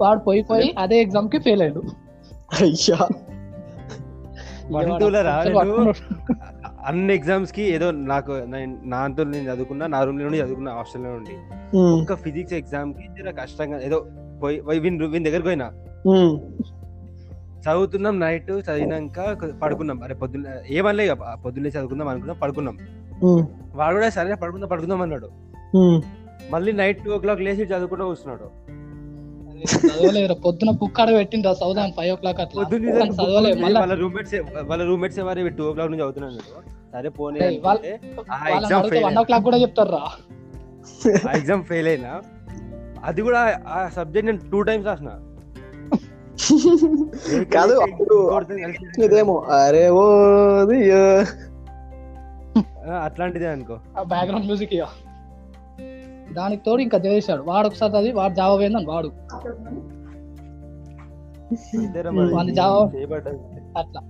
వాడు 0.00 0.20
పోయి 0.20 0.42
పోయి 0.42 0.74
అదే 0.78 1.00
ఎగ్జామ్కి 1.00 1.38
ఫెయిల్ 1.38 1.62
అయ్యాడు. 1.62 1.82
అయ్యా. 2.60 2.98
అన్ని 6.86 7.14
ఎగ్జామ్స్కి 7.14 7.62
ఏదో 7.62 7.90
నాకు 7.90 8.32
నేను- 8.32 8.88
నా 8.88 8.98
అంతా 8.98 9.24
నేను 9.24 9.52
చదువుకున్నా 9.52 9.86
నా 9.86 10.04
రూమ్లో 10.04 10.24
నుండి 10.24 10.38
చదువుకున్నా 10.38 10.72
హాస్టల్లో 10.72 11.10
నుండి. 11.10 11.30
ఒక 12.02 12.14
ఫిజిక్స్ 12.14 12.52
ఎగ్జామ్కి 12.52 13.22
జర 13.22 13.30
కష్టంగా 13.30 13.80
ఏదో 13.80 14.06
పోయి 14.42 14.80
వీని 14.80 15.06
వీని 15.06 15.24
దగ్గరికి 15.24 15.44
పోయినా. 15.44 15.72
చదువుతున్నాం 17.60 18.20
నైట్ 18.20 18.50
చదివినాక 18.50 19.34
పడుకున్నాం. 19.62 20.02
అరే 20.02 20.14
పొద్దున్న 20.14 20.46
ఏమనలే 20.68 21.06
ఇక 21.06 21.12
పొద్దున్నే 21.44 21.70
చదువుకుందాం 21.70 22.08
అనుకున్నాం 22.08 22.36
పడుకున్నాం. 22.42 22.78
వాడు 23.74 23.94
కూడా 23.94 24.08
సరే 24.08 24.34
పడుకుందాం 24.34 24.68
పడుకుందాం 24.68 25.02
అన్నాడు. 25.02 25.30
మళ్ళీ 26.50 26.72
నైట్ 26.72 27.04
టూ 27.04 27.14
ఓ 27.14 27.18
క్లాక్ 27.18 27.40
లేచి 27.40 27.64
చదువుకుంటూ 27.64 28.04
కూర్చున్నాడు. 28.04 28.72
పొద్దున 30.44 30.70
బుక్ 30.80 31.00
ఆడ 31.00 31.10
పెట్టిండ్రా 31.16 31.52
చదువుదాం 31.52 31.90
ఫైవ్ 31.96 32.12
ఓ 32.12 32.16
క్లాక్ 32.16 32.40
అట్లా 32.40 32.62
చదవలేదు 33.16 33.58
మళ్ళీ. 33.60 33.78
వాళ్ళ 33.80 33.94
రూమ్మేట్స్ 34.02 34.34
వాళ్ళ 34.70 34.82
రూమ్మేట్స్ 34.82 35.18
ఎవరు 35.18 35.50
టూ 35.58 35.64
ఓ 35.64 35.72
క్లాక్ 35.74 35.90
నుంచి 35.92 36.02
చదువుతున్నాడు 36.02 36.40
సరే 36.94 37.10
పోనీ 37.18 37.40
వన్ 37.64 39.18
ఓ 39.18 39.24
క్లాక్ 39.24 39.44
కూడా 39.44 39.60
చెప్తారు 39.62 40.00
ఎగ్జామ్ 41.34 41.62
ఫెయిల్ 41.64 41.88
అయినా? 41.88 42.12
అది 43.04 43.20
కూడా 43.22 43.40
ఆ 43.68 43.78
సబ్జెక్ట్ 43.96 44.28
నేను 44.28 44.42
టూ 44.50 44.58
టైమ్స్ 44.62 44.88
రాసిన. 44.88 45.10
కాదు 47.54 47.74
అప్పుడు 47.80 48.16
ఇదేమో 49.04 49.34
అరే 49.58 49.82
ఓ 49.94 50.02
అట్లాంటిదే 53.02 53.48
అనుకో. 53.48 53.76
ఆ 53.98 54.02
బ్యాక్గ్రౌండ్ 54.04 54.46
మ్యూజిక్ 54.46 54.72
ఇక 54.74 54.84
దానికి 56.32 56.62
తోడు 56.66 56.82
ఇంకా 56.82 56.98
చేశాడు 56.98 57.42
వాడు 57.42 57.66
ఒకసారి 57.66 57.92
చదివి 57.92 58.12
వాడు 58.12 58.34
జాబ్ 58.34 58.60
అయిందని 58.60 58.86
వాడు. 58.86 59.10
జావా-. 62.52 62.88
అట్లా. 63.78 64.00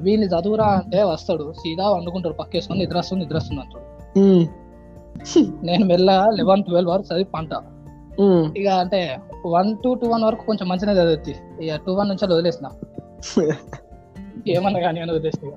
వీళ్ళని 0.00 0.30
చదువురా 0.30 0.64
అంటే 0.64 1.02
వస్తాడు. 1.02 1.52
సీదా 1.52 1.90
వండుకుంటాడు. 1.90 2.34
పక్కేసుకొని 2.34 2.80
నిద్ర 2.80 2.98
వస్తుంది 2.98 3.24
నిద్ర 3.24 3.36
వస్తుంది 3.36 3.60
అంటాడు 3.60 3.84
నేను 5.64 5.86
మెల్లగా 5.86 6.30
లెవెన్ 6.30 6.64
ట్వెల్వ్ 6.64 6.92
వరకు 6.92 7.06
చదివి 7.06 7.24
పంట. 7.24 7.50
ఇక 8.56 8.66
అంటే 8.68 9.18
వన్ 9.46 9.76
టు 9.84 9.94
టూ 9.94 10.08
వన్ 10.08 10.22
వరకు 10.22 10.44
కొంచెం 10.44 10.68
మంచిగా 10.68 11.04
చదివి 11.04 11.66
ఇక 11.66 11.80
టూ 11.86 11.94
వన్ 11.94 12.08
నుంచి 12.08 12.34
వదిలేసిన. 12.34 12.68
ఏమన్నా 14.48 14.80
కానీ 14.80 15.00
అని 15.00 15.12
వదిలేసిన. 15.12 15.50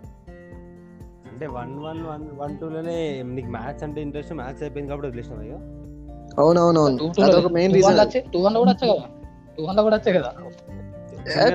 అంటే 1.39 1.51
one 1.53 1.79
one 1.79 2.03
one 2.03 2.39
one 2.39 2.57
two 2.57 2.69
లోనే 2.69 3.23
నీకు 3.25 3.47
మ్యాథ్స్ 3.47 3.83
అంటే 3.83 4.01
ఇంట్రెస్ట్ 4.01 4.33
మ్యాథ్స్ 4.33 4.63
అయిపోయింది 4.63 4.89
కాబట్టి 4.89 5.07
వదిలేసినావు 5.07 5.41
అయ్యో. 5.41 5.55
అవునవునవును. 6.43 7.23
అదొక 7.23 7.51
మెయిన్ 7.51 7.73
రీజన్ 7.73 7.99
వచ్చి 7.99 8.19
టూ 8.33 8.39
వన్లో 8.39 8.59
కూడా 8.59 8.71
వచ్చాయి 8.71 8.93
కదా? 8.93 9.07
టూ 9.57 9.63
వన్లో 9.63 9.83
కూడా 9.83 9.95
వచ్చాయి 9.95 10.17
కదా? 10.17 10.33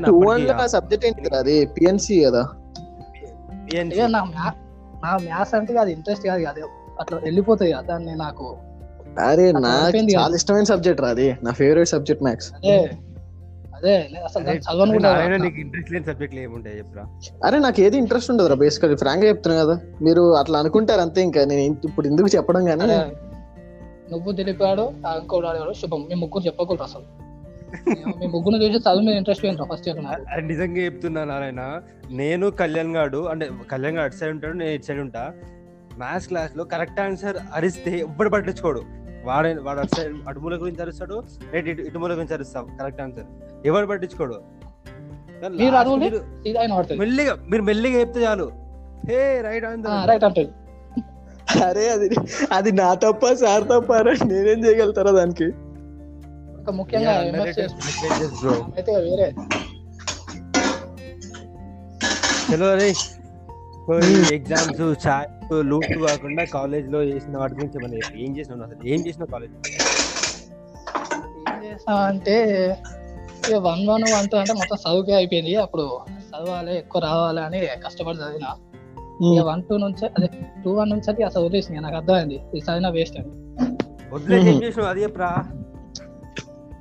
టూ 0.06 0.18
వన్లో 0.18 0.68
సబ్జెక్ట్ 0.68 1.06
ఏంటి 1.06 1.22
కదా 1.22 1.38
అది? 1.38 1.66
పిఎన్సి 1.66 2.24
కదా? 2.24 2.48
నా 4.06 4.24
మ్యా- 4.24 4.56
నా 5.04 5.16
మ్యాథ్స్ 5.16 5.54
అంటే 5.54 5.76
అది 5.76 5.92
ఇంట్రెస్ట్ 5.92 6.26
కాదు 6.26 6.44
అది 6.44 6.60
అట్లా 7.00 7.18
వెళ్ళిపోతాయి 7.18 7.72
కదా 7.72 7.80
దాన్ని 7.80 8.14
నాకు. 8.14 8.56
అరే 9.18 9.52
నాకు. 9.52 9.96
చాలా 9.96 10.34
ఇష్టమైన 10.34 10.64
సబ్జెక్ట్ 10.64 11.02
రా 11.02 11.08
అది. 11.08 11.36
నా 11.42 11.50
ఫేవరెట్ 11.50 11.88
సబ్జెక్ట్ 11.88 12.22
మ్యాథ్స్ 12.24 12.52
అదే 13.74 14.10
అసలు 14.24 14.42
చదవను 14.44 14.92
కూడా 14.92 15.10
నీకు 15.36 15.58
ఇంట్రెస్ట్ 15.60 15.92
లేని 15.92 16.04
సబ్జెక్టులు 16.04 16.40
ఏముంటాయి 16.40 16.78
చెప్పురా? 16.78 17.04
అరే 17.44 17.58
నాకు 17.58 17.80
ఏది 17.80 17.96
ఇంట్రెస్ట్ 17.98 18.30
ఉండదు 18.30 18.46
రా 18.46 18.54
బేసికల్ 18.54 18.96
ఫ్రాంక్గా 18.96 19.28
చెప్తున్నా 19.28 19.64
కదా. 19.64 19.80
మీరు 20.02 20.34
అట్లా 20.34 20.58
అనుకుంటారు 20.58 21.00
అంతే 21.00 21.22
ఇంకా. 21.22 21.44
నేను 21.44 21.76
ఇప్పుడు 21.84 22.06
ఎందుకు 22.06 22.36
చెప్పడం 22.36 22.64
కానీ. 22.64 22.86
నువ్వు 24.12 24.32
తెలిపాడు 24.32 24.92
ఆ 25.06 25.18
ఇంకోటి 25.20 25.46
ఆడేవాడు 25.46 25.72
శుభం. 25.72 26.06
మీ 26.08 26.14
ముగ్గురు 26.14 26.46
చెప్పకూడదు 26.46 26.82
అసలు. 26.82 27.06
మీ 28.20 28.26
ముగ్గురు 28.26 28.56
చూసి 28.56 28.78
చదువు 28.78 29.00
మీద 29.00 29.14
ఇంట్రెస్ట్ 29.14 29.44
పోయింది 29.44 29.62
ఫస్ట్ 29.72 29.88
ఇయర్ 29.88 30.46
నిజంగా 30.46 30.76
చెప్తున్నా 30.76 31.24
నారాయణ. 31.24 31.62
నేను 32.10 32.50
కళ్యాణ్ 32.50 32.96
గాడు 32.96 33.26
అంటే 33.26 33.50
కళ్యాణ్ 33.70 33.96
గాడు 33.96 34.04
అటు 34.04 34.16
సైడ్ 34.16 34.30
ఉంటాడు 34.30 34.56
నేను 34.56 34.70
ఇటు 34.70 34.84
సైడ్ 34.84 35.00
ఉంటా. 35.00 35.32
మ్యాథ్స్ 35.98 36.28
క్లాస్లో 36.28 36.64
కరెక్ట్ 36.64 37.00
ఆన్సర్ 37.00 37.36
అరిస్తే 37.54 37.98
ఎవ్వడు 37.98 38.30
పట్టించుకోడు. 38.30 38.82
వాడే 39.26 39.50
వాడు 39.66 39.80
అటు 39.80 39.92
సైడ్ 39.96 40.14
అటు 40.28 40.40
మూల 40.40 40.54
గురించి 40.62 40.82
అరుస్తాడు 40.82 41.16
ఇటు 41.62 41.82
ఇటు 41.82 41.98
మూల 41.98 42.12
గురించి 42.12 42.34
అరుస్తాం 42.34 42.64
కరెక్ట్ 42.78 43.00
ఆన్సర్ 43.00 43.28
ఎవడు 43.66 43.86
పట్టించుకోడు? 43.86 44.36
మెల్లిగా 47.00 47.32
మీరు 47.50 47.62
మెల్లిగా 47.62 47.96
చెప్తే 48.00 48.20
చాలు. 48.22 48.46
హే 49.08 49.18
రైట్ 49.40 49.64
ఆన్సర్ 49.64 50.08
రైట్ 50.10 50.24
అరే 51.64 51.84
అది 51.88 52.06
అది 52.52 52.70
నా 52.72 52.88
తప్ప 53.02 53.32
సార్ 53.34 53.64
తప్ప 53.64 53.90
నేనేం 54.24 54.60
చేయగలుగుతారా 54.64 55.12
దానికి? 55.12 55.48
ముఖ్యంగా 56.74 57.12
అయితే 58.76 58.92
వేరే. 59.00 59.26
చలో 62.48 62.70
రే 62.74 62.88
ఎగ్జామ్స్ 64.32 65.06
చాట్ 65.06 65.52
లూట్ 65.52 65.98
కాకుండా 65.98 66.44
కాలేజ్లో 66.44 67.02
చేసిన 67.02 67.38
వాటి 67.38 67.54
గురించి 67.54 67.74
చెప్పు. 67.74 68.16
ఏం 68.16 68.36
చేసినావు 68.36 68.60
నువ్వు 68.60 68.74
అసలు? 68.74 68.88
ఏం 68.88 69.06
చేసినావు 69.06 69.30
కాలేజ్ 69.30 69.52
ఏం 71.48 71.64
చేసా 71.64 71.94
అంటే 71.94 72.36
ఇక 73.48 73.54
వన్ 73.54 73.88
వన్ 73.88 74.04
వన్ 74.04 74.28
టూ 74.28 74.36
అంటే 74.36 74.52
మొత్తం 74.52 74.76
చదువుకే 74.76 75.14
అయిపోయింది. 75.14 75.56
అప్పుడు 75.56 75.98
చదవాలి 76.30 76.78
ఎక్కువ 76.78 77.02
రావాలి 77.02 77.40
అని 77.40 77.66
కష్టపడి 77.84 78.18
చదివిన. 78.18 78.46
ఇక 79.32 79.42
వన్ 79.42 79.62
టూ 79.62 79.76
నుంచి 79.76 80.06
అదే 80.06 80.26
టూ 80.64 80.74
వన్ 80.74 80.90
నుంచి 80.90 81.10
అయితే 81.10 81.22
అసలు 81.22 81.44
వదిలేసింది 81.44 81.80
నాకు 81.80 81.96
అర్థమైంది. 81.96 82.34
ఈ 82.34 82.58
చదివిన 82.58 82.88
వేస్ట్ 82.88 83.18
అని. 83.18 83.30
చెప్పరా? 85.02 85.44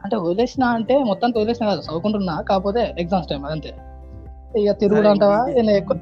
అంటే 0.03 0.15
వదిలేసిన 0.15 0.63
అంటే 0.63 1.03
మొత్తం 1.03 1.29
వదిలేసిన 1.29 1.65
కాదు 1.65 1.81
చదువుకుంటున్నా. 1.81 2.41
కాకపోతే 2.41 2.95
ఎగ్జామ్స్ 2.99 3.29
టైం 3.29 3.45
అదంతే 3.45 3.73
ఇక 4.61 4.71
తిరుగుడు 4.71 5.07
అంటావా? 5.07 5.45
నేను 5.45 5.71
ఎక్కువ 5.71 5.97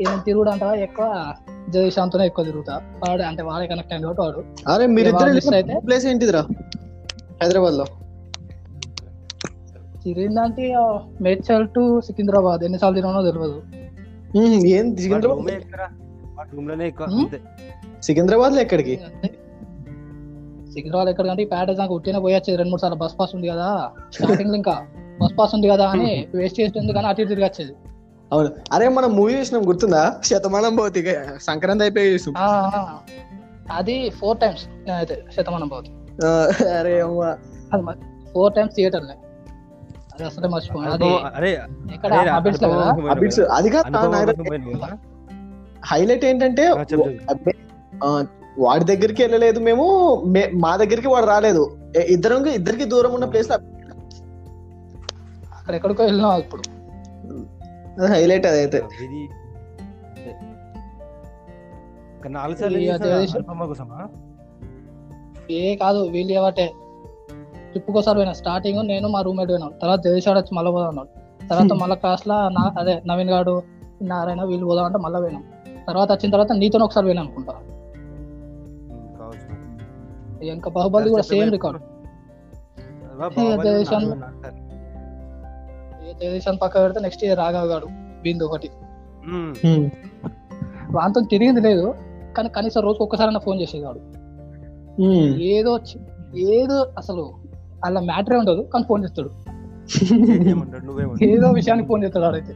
నేను 0.00 0.22
తిరుగుడు 0.22 0.50
అంటావా? 0.50 0.74
ఎక్కువ 0.74 1.34
జయశాంతోనే 1.70 2.26
ఎక్కువ 2.26 2.44
తిరుగుతా. 2.44 2.80
వాడు 3.08 3.22
అంటే 3.22 3.42
వాడే 3.42 3.66
కనెక్ట్ 3.66 3.92
అయింది 3.92 4.06
కాబట్టి 4.06 4.22
వాడు. 4.22 4.40
అరే 4.68 4.86
అయితే- 5.54 5.86
ప్లేస్ 5.86 6.06
ఏంటిదిరా? 6.06 6.42
హైదరాబాద్లో 7.42 7.84
తిరిగిందంటే 10.04 10.74
మేడ్చల్ 11.20 11.68
టు 11.68 12.00
సికింద్రాబాద్. 12.00 12.64
ఎన్నిసార్లు 12.64 13.00
తిరిగినో 13.00 13.22
తెలియదు 13.22 13.62
ఏం 14.66 14.96
సికింద్రాబాద్ 14.96 15.48
సికింద్రాబాద్లో 18.02 18.60
ఎక్కడికి. 18.60 18.96
సికింద్రాబాద్ 20.72 21.08
ఎక్కడ 21.08 21.26
కంటే 21.26 21.44
ప్యాటర్స్ 21.44 21.80
నాకు 21.80 21.94
ఉట్టిన 21.94 22.18
పోయొచ్చేది 22.18 22.56
రెండు 22.56 22.70
మూడు 22.70 22.80
సార్లు 22.80 22.96
బస్ 22.96 23.18
పాస్ 23.20 23.34
ఉంది 23.34 23.48
కదా. 23.48 23.90
స్టార్టింగ్ 24.12 24.54
ఇంకా 24.54 24.74
బస్ 25.22 25.38
పాస్ 25.38 25.54
ఉంది 25.54 25.68
కదా 25.68 25.86
అని 25.88 26.26
వేస్ట్ 26.34 26.60
చేస్తుంది 26.60 26.92
కానీ 26.92 27.06
అటు 27.06 27.20
ఇటు 27.20 27.28
తిరిగి 27.28 27.46
వచ్చేది 27.46 27.72
అవును. 28.34 28.50
అరే 28.72 28.88
మనం 28.88 29.16
మూవీ 29.16 29.34
చూసినాం 29.34 29.68
గుర్తుందా? 29.68 30.02
శతమానం 30.24 30.76
పోతే 30.76 31.00
సంక్రాంతి 31.40 31.84
అయిపోయి 31.84 32.12
చూసాం. 32.14 32.34
అది 33.72 34.10
ఫోర్ 34.10 34.38
టైమ్స్ 34.38 34.64
నేనైతే 34.86 35.16
శతమానం 35.36 35.68
ఆ, 36.24 36.30
అరే 36.78 37.00
అమ్మా. 37.00 37.28
అది 37.72 37.82
ఫోర్ 38.32 38.52
టైమ్స్ 38.54 38.74
థియేటర్ 38.76 39.04
అది 39.04 40.24
అసలే 40.24 40.48
మర్చిపోయాను 40.48 40.92
అది 40.92 41.08
అరే 41.36 41.50
ఎక్కడ 41.92 42.10
కాదు? 42.10 42.28
హైలైట్ 45.86 46.24
ఏంటంటే 46.24 46.64
వాడి 48.58 48.84
దగ్గరికి 48.84 49.22
వెళ్ళలేదు 49.22 49.58
మేము 49.60 49.84
మే- 50.26 50.50
మా 50.54 50.76
దగ్గరికి 50.76 51.08
వాడు 51.08 51.26
రాలేదు. 51.26 51.62
ఇద్దరం 52.08 52.46
ఇద్దరికి 52.50 52.84
దూరం 52.84 53.12
ఉన్న 53.14 53.24
ప్లేస్ 53.24 53.50
అక్కడ 55.52 55.74
ఎక్కడికో 55.74 56.04
వెళ్ళినాం 56.04 56.38
ఇప్పుడు. 56.38 56.62
హైలైట్ 58.12 58.46
అదైతే 58.46 58.78
ఇది 59.04 59.22
నాలుగు 62.28 62.56
సార్లు 62.58 62.78
ఏం 62.78 63.66
కోసమా 63.66 63.98
కాదు 65.82 66.00
వీళ్ళు 66.14 66.32
ఏవటే 66.32 66.66
ట్రిప్ 67.70 67.90
కోసారి 67.90 68.16
పోయినా. 68.18 68.32
స్టార్టింగ్ 68.32 68.88
నేను 68.88 69.08
మా 69.08 69.20
రూమ్మేట్ 69.20 69.50
పోయినాం. 69.50 69.72
తర్వాత 69.82 70.00
జగదీశాడు 70.04 70.38
వచ్చి 70.38 70.54
మళ్ళీ 70.56 70.72
పోదాం 70.72 70.88
అన్నాడు. 70.88 71.10
తర్వాత 71.48 71.72
మళ్ళీ 71.82 71.96
క్లాస్లో 71.96 72.36
నా 72.48 72.74
అదే 72.80 73.02
నవీన్ 73.06 73.30
గాడు 73.30 73.62
నారాయణ 74.02 74.42
వీళ్ళు 74.42 74.66
పోదాం 74.66 74.84
అంటే 74.84 74.98
మళ్ళీ 74.98 75.20
పోయినాం. 75.20 75.44
తర్వాత 75.88 76.12
వచ్చిన 76.12 76.30
తర్వాత 76.30 76.52
నీతో 76.52 76.84
ఒకసారి 76.84 77.06
పోయినా 77.06 77.22
అనుకుంటా. 77.22 77.54
ఇక 80.44 80.68
బాహుబలి 80.68 81.10
కూడా 81.10 81.22
సేమ్ 81.22 81.50
రికార్డ్ 81.50 81.82
జగదీశాన్ 86.22 86.58
పక్క 86.62 86.82
పెడితే 86.82 87.00
నెక్స్ట్ 87.00 87.24
ఇయర్ 87.24 87.38
రాఘవ్ 87.38 87.66
గాడు 87.66 87.86
బిందు 88.22 88.44
ఒకటి. 88.44 88.70
వాంతో 90.90 91.20
తిరిగింది 91.20 91.60
లేదు 91.60 91.94
కానీ 92.36 92.48
కనీసం 92.48 92.80
రోజు 92.80 93.02
ఒక్కసారైనా 93.02 93.38
ఫోన్ 93.38 93.60
చేసేవాడు. 93.60 94.00
ఏదో 95.42 95.80
ఏదో 96.36 96.92
అసలు 96.98 97.34
అలా 97.84 98.00
మ్యాటరే 98.00 98.36
ఉండదు 98.36 98.62
కానీ 98.62 98.84
ఫోన్ 98.88 99.04
చేస్తాడు. 99.04 99.30
ఏదో 101.24 101.50
విషయానికి 101.50 101.88
ఫోన్ 101.88 102.04
చేస్తాడు 102.04 102.24
వాడైతే 102.24 102.54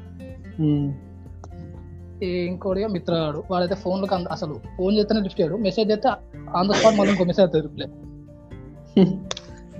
ఇంకోటి 2.27 2.87
మిత్రగాడు 2.87 3.43
వాడైతే 3.50 3.75
ఫోన్లో 3.75 4.09
అసలు 4.31 4.61
ఫోన్ 4.79 4.97
చేస్తేనే 4.97 5.21
లిఫ్ట్ 5.21 5.41
చేయడు 5.41 5.57
మెసేజ్ 5.57 5.91
చేస్తే 5.91 6.09
ఆన్ 6.57 6.69
ద 6.69 6.73
స్పాట్ 6.73 6.97
మళ్ళీ 6.97 7.12
ఇంకో 7.12 7.25
మెసేజ్ 7.25 7.57
అవుతుంది 7.57 7.67
రిప్లై. 7.67 7.88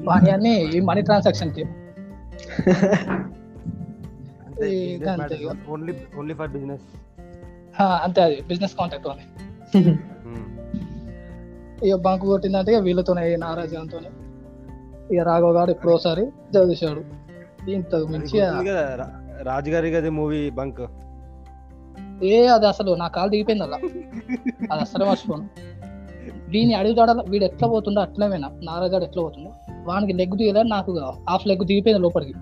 వాని 0.01 0.31
అన్ని 0.31 0.77
ఈ 0.77 0.81
money 0.81 1.03
ట్రాన్సాక్షన్కి. 1.03 1.65
Only 5.69 5.95
only 6.19 6.35
for 6.35 6.51
business 6.51 6.83
ఆ, 7.83 8.01
అంతే 8.05 8.23
అది. 8.23 8.41
బిజినెస్ 8.49 8.75
కాంటాక్ట్ 8.75 9.09
అని 9.09 9.25
ఇక 11.89 11.95
బంక్ 11.95 12.25
కొట్టిందంటే 12.25 12.81
వీళ్ళతోనే 12.81 13.37
నారాజంతో 13.37 14.01
ఇక 15.13 15.21
రాఘవ్ 15.21 15.55
గారు 15.57 15.71
ఎప్పుడో 15.71 15.95
ఒకసారి 15.95 16.23
చదివేశాడు. 16.23 17.05
ఇంత 17.71 17.95
మించి 17.95 18.39
కదా 18.39 18.95
రా- 18.95 19.45
రాజు 19.45 19.71
గారి 19.71 19.93
కదా 19.93 20.11
మూవీ 20.11 20.51
బంక్. 20.51 20.81
ఏ 22.25 22.47
అది 22.47 22.67
అసలు 22.67 22.95
నా 22.95 23.09
కాలు 23.09 23.31
దిగిపోయింది 23.31 23.65
అలా. 23.65 23.77
అది 24.73 24.81
అసలు 24.81 25.05
మర్చిపోను. 25.05 25.49
వీని 26.49 26.75
అడుగుతాడ 26.75 27.11
వీడు 27.11 27.45
ఎట్లా 27.45 27.69
పోతుండో 27.69 28.01
అట్లే 28.01 28.29
పోయినా 28.29 28.51
నారాజాడు 28.63 29.05
ఎట్లా 29.05 29.23
పోతుండో? 29.23 29.53
వానికి 29.85 30.13
లెగ్ 30.13 30.37
దిగలేదు 30.37 30.67
నాకు 30.67 30.99
హాఫ్ 31.31 31.47
లెగ్ 31.47 31.65
దిగిపోయింది 31.65 32.03
లోపలికి. 32.03 32.35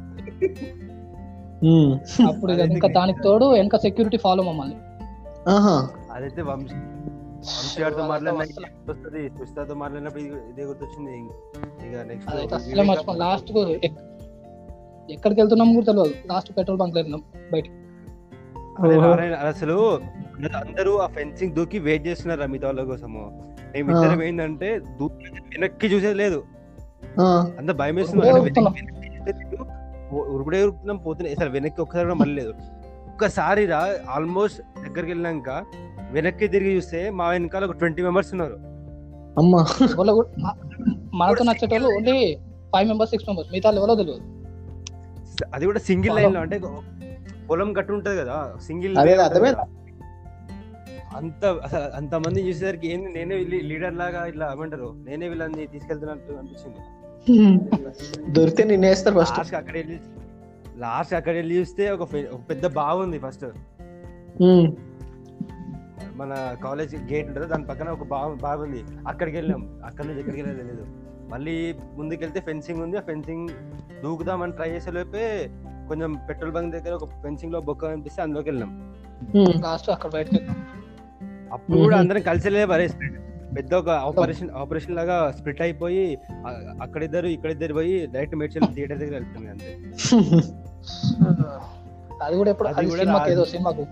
అప్పుడు 2.27 2.53
ఇక 2.53 2.87
దానికి 2.95 3.23
తోడు 3.23 3.45
వెనక 3.45 3.77
సెక్యూరిటీ 3.77 4.17
ఫాలో 4.17 4.43
మమ్మల్ని. 4.43 4.77
అదైతే 6.13 6.43
వంశ 6.43 6.71
వంశీ 7.33 7.83
గారితో 7.83 8.07
మాట్లాడిన 8.07 8.43
వస్తుంది 8.91 9.29
సుష్తాతో 9.29 9.75
మాట్లాడినప్పుడు 9.75 10.23
ఇది- 10.23 10.51
ఇదే 10.51 10.63
గుర్తొచ్చింది 10.63 11.19
ఇక. 11.19 11.97
నెక్స్ట్ 12.07 12.31
లాస్ట్ 13.19 13.51
ఎక్కడికి 15.11 15.41
వెళ్తున్నాం 15.41 15.75
కూడా 15.75 15.87
తెలియదు 15.87 16.15
లాస్ట్ 16.27 16.57
పెట్రోల్ 16.57 16.79
బంక్ 16.81 16.95
వెళ్ళినాం 16.95 17.23
బయట. 17.53 17.65
అసలు 19.35 20.01
అందరూ 20.57 20.97
ఆ 20.97 21.07
ఫెన్సింగ్ 21.07 21.55
దూకి 21.55 21.79
వెయిట్ 21.79 22.07
చేస్తున్నారు 22.07 22.51
మిగతా 22.51 22.67
వాళ్ళ 22.67 22.85
కోసము. 22.85 23.55
మేము 23.73 23.91
ఇద్దరం 23.91 24.23
ఏంటంటే 24.23 24.79
దూకి 24.79 25.15
వెనక్కి 25.15 25.87
చూసేది 25.87 26.15
లేదు. 26.15 26.43
ఆ. 27.21 27.47
అంత 27.59 27.71
భయం. 27.71 27.95
వేస్తుంది 27.95 28.51
ఉరుకుడే 30.13 30.63
ఉరుకుతున్నాం 30.63 30.97
పోతున్నాయి 30.97 31.37
అసలు 31.37 31.51
వెనక్కి 31.51 31.81
ఒక్కసారి 31.81 32.07
కూడా 32.07 32.15
మళ్ళీ 32.15 32.35
లేదు 32.35 32.55
ఒక్కసారి 33.09 33.67
రా 33.67 33.97
ఆల్మోస్ట్ 34.11 34.61
దగ్గరికి 34.61 35.13
వెళ్ళినాక 35.13 35.51
వెనక్కి 36.11 36.49
తిరిగి 36.49 36.77
చూస్తే 36.77 37.11
మా 37.11 37.31
వెనకాల 37.31 37.65
ఒక 37.65 37.73
ట్వంటీ 37.73 38.03
మెంబర్స్ 38.03 38.35
ఉన్నారు. 38.35 38.57
అమ్మా. 39.39 39.67
మనతో 41.15 41.45
నచ్చేటోళ్ళు 41.45 41.89
only 41.89 42.37
five 42.75 42.89
members 42.89 43.11
six 43.11 43.29
members 43.29 43.53
మిగతా 43.53 43.71
ఎవరో 43.71 43.95
తెలియదు. 43.95 44.23
అది 45.55 45.67
కూడా 45.67 45.79
సింగిల్ 45.79 46.17
లైన్లో 46.17 46.41
అంటే 46.41 46.59
పొలం 47.49 47.73
కట్టు 47.73 47.93
ఉంటది 47.93 48.17
కదా 48.17 48.59
సింగిల్. 48.61 48.95
అంత 51.17 51.45
అసలు 51.45 51.97
అంత 51.97 52.15
మంది 52.15 52.49
చూసేసరికి 52.49 52.89
ఏంది 52.93 53.13
నేనే 53.13 53.37
లీడర్ 53.71 53.95
లాగా 53.95 54.27
ఇట్లా 54.27 54.53
ఏమంటారు 54.53 54.95
నేనే 55.05 55.29
వీళ్ళని 55.29 55.67
తీసుకెళ్తున్నట్టు 55.67 56.33
అనిపించింది. 56.33 56.81
దొరికితే 58.30 58.64
నిన్ను 58.64 58.87
వేస్తారు 58.87 59.21
ఫస్ట్ 59.21 59.38
లాస్ట్ 59.38 59.54
అక్కడ 59.54 59.75
వెళ్ళి 59.76 59.97
లాస్ట్ 60.76 61.14
అక్కడ 61.14 61.35
వెళ్ళి 61.35 61.54
చూస్తే 61.59 61.90
ఒక 61.90 62.04
పెద్ద 62.50 62.66
బావి 62.66 63.02
ఉంది 63.02 63.18
ఫస్ట్ 63.18 63.45
మన 66.16 66.56
కాలేజ్ 66.64 66.95
గేట్ 67.12 67.26
ఉంటుంది 67.28 67.49
దాని 67.49 67.66
పక్కన 67.66 67.88
ఒక 67.88 68.04
బావి 68.04 68.37
బావి 68.37 68.62
ఉంది. 68.62 68.85
అక్కడికి 69.09 69.37
వెళ్ళాం. 69.37 69.62
అక్కడ 69.85 70.04
నుంచి 70.04 70.21
ఎక్కడికి 70.21 70.42
వెళ్ళలేదు 70.42 70.68
తెలియదు 70.68 70.87
మళ్ళీ 71.30 71.75
ముందుకెళ్తే 71.97 72.40
ఫెన్సింగ్ 72.40 72.83
ఉంది. 72.83 72.97
ఆ 72.97 73.00
ఫెన్సింగ్ 73.00 73.49
దూకుదామని 74.02 74.52
ట్రై 74.52 74.68
చేసే 74.71 74.90
లోపే 74.90 75.25
కొంచెం 75.88 76.12
పెట్రోల్ 76.28 76.52
బంక్ 76.52 76.71
దగ్గర 76.76 76.92
ఒక 76.95 77.09
ఫెన్సింగ్లో 77.23 77.61
బొక్క 77.61 77.87
కనిపిస్తే 77.87 78.23
అందులోకి 78.23 78.50
వెళ్ళాం. 78.50 78.73
లాస్ట్ 79.62 79.90
అక్కడ 79.90 80.11
బయటకు 80.11 80.35
వెళ్తాం 80.35 80.56
అప్పుడు 81.52 81.78
కూడా. 81.78 81.97
అందరం 81.99 82.23
కలిసి 82.23 82.66
పరే 82.66 82.87
పెద్ద 83.57 83.75
ఒక 83.75 83.89
ఆపరేషన్ 83.89 84.51
ఆపరేషన్ 84.51 84.97
లాగా 84.97 85.35
స్ప్లిట్ 85.39 85.63
అయిపోయి 85.63 86.19
అక్కడిద్దరు 86.83 87.27
ఇక్కడిద్దరు 87.27 87.75
పోయి 87.75 88.07
డైరెక్ట్ 88.07 88.37
మేడ్చల్ 88.37 88.75
థియేటర్ 88.75 88.99
దగ్గర 88.99 89.12
వెళ్తుంది 89.12 89.51
అంతే. 89.51 89.77
అది 92.23 92.37
కూడా 92.37 92.51
ఎప్పుడు 92.51 92.69
అది 92.69 92.90
కూడా. 92.90 93.25
ఏదో 93.29 93.45
సినిమాకు. 93.45 93.87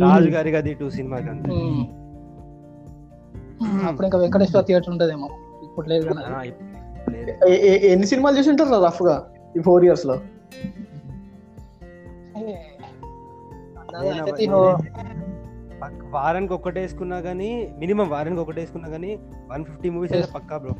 రాజు 0.00 0.28
గారి 0.28 0.50
గది 0.50 0.74
టూ 0.74 0.90
సినిమాకి 0.90 1.28
అంతే. 1.28 1.50
అప్పుడు 3.86 4.04
ఇంకా 4.04 4.18
వెంకటేశ్వర 4.18 4.62
థియేటర్ 4.62 4.88
ఉంటదేమో. 4.88 5.28
ఇప్పుడు 5.62 5.88
లేదు 5.88 6.08
కదా. 6.08 6.36
ఆ, 6.36 6.42
ఇప్పుడు 6.42 7.10
లేదు. 7.10 7.48
ఏ- 7.48 7.50
ఏ- 7.50 7.92
ఎన్ని 7.92 8.06
సినిమాలు 8.06 8.38
చూసి 8.38 8.50
ఉంటారు 8.50 8.84
రఫ్గా 8.84 9.30
ఈ 9.58 9.60
ఫోర్ 9.60 9.84
ఇయర్స్లో? 9.84 10.20
వారానికి 16.10 16.52
ఒకటి 16.52 16.80
వేసుకున్నా 16.80 17.18
గానీ 17.18 17.74
మినిమం 17.78 18.08
వారానికి 18.08 18.40
ఒకటి 18.40 18.60
వేసుకున్నా 18.60 18.88
గానీ 18.88 19.18
వన్ 19.50 19.64
ఫిఫ్టీ 19.64 19.90
మూవీస్ 19.90 20.12
అయితే 20.12 20.28
పక్కా 20.34 20.56
బ్రో. 20.56 20.74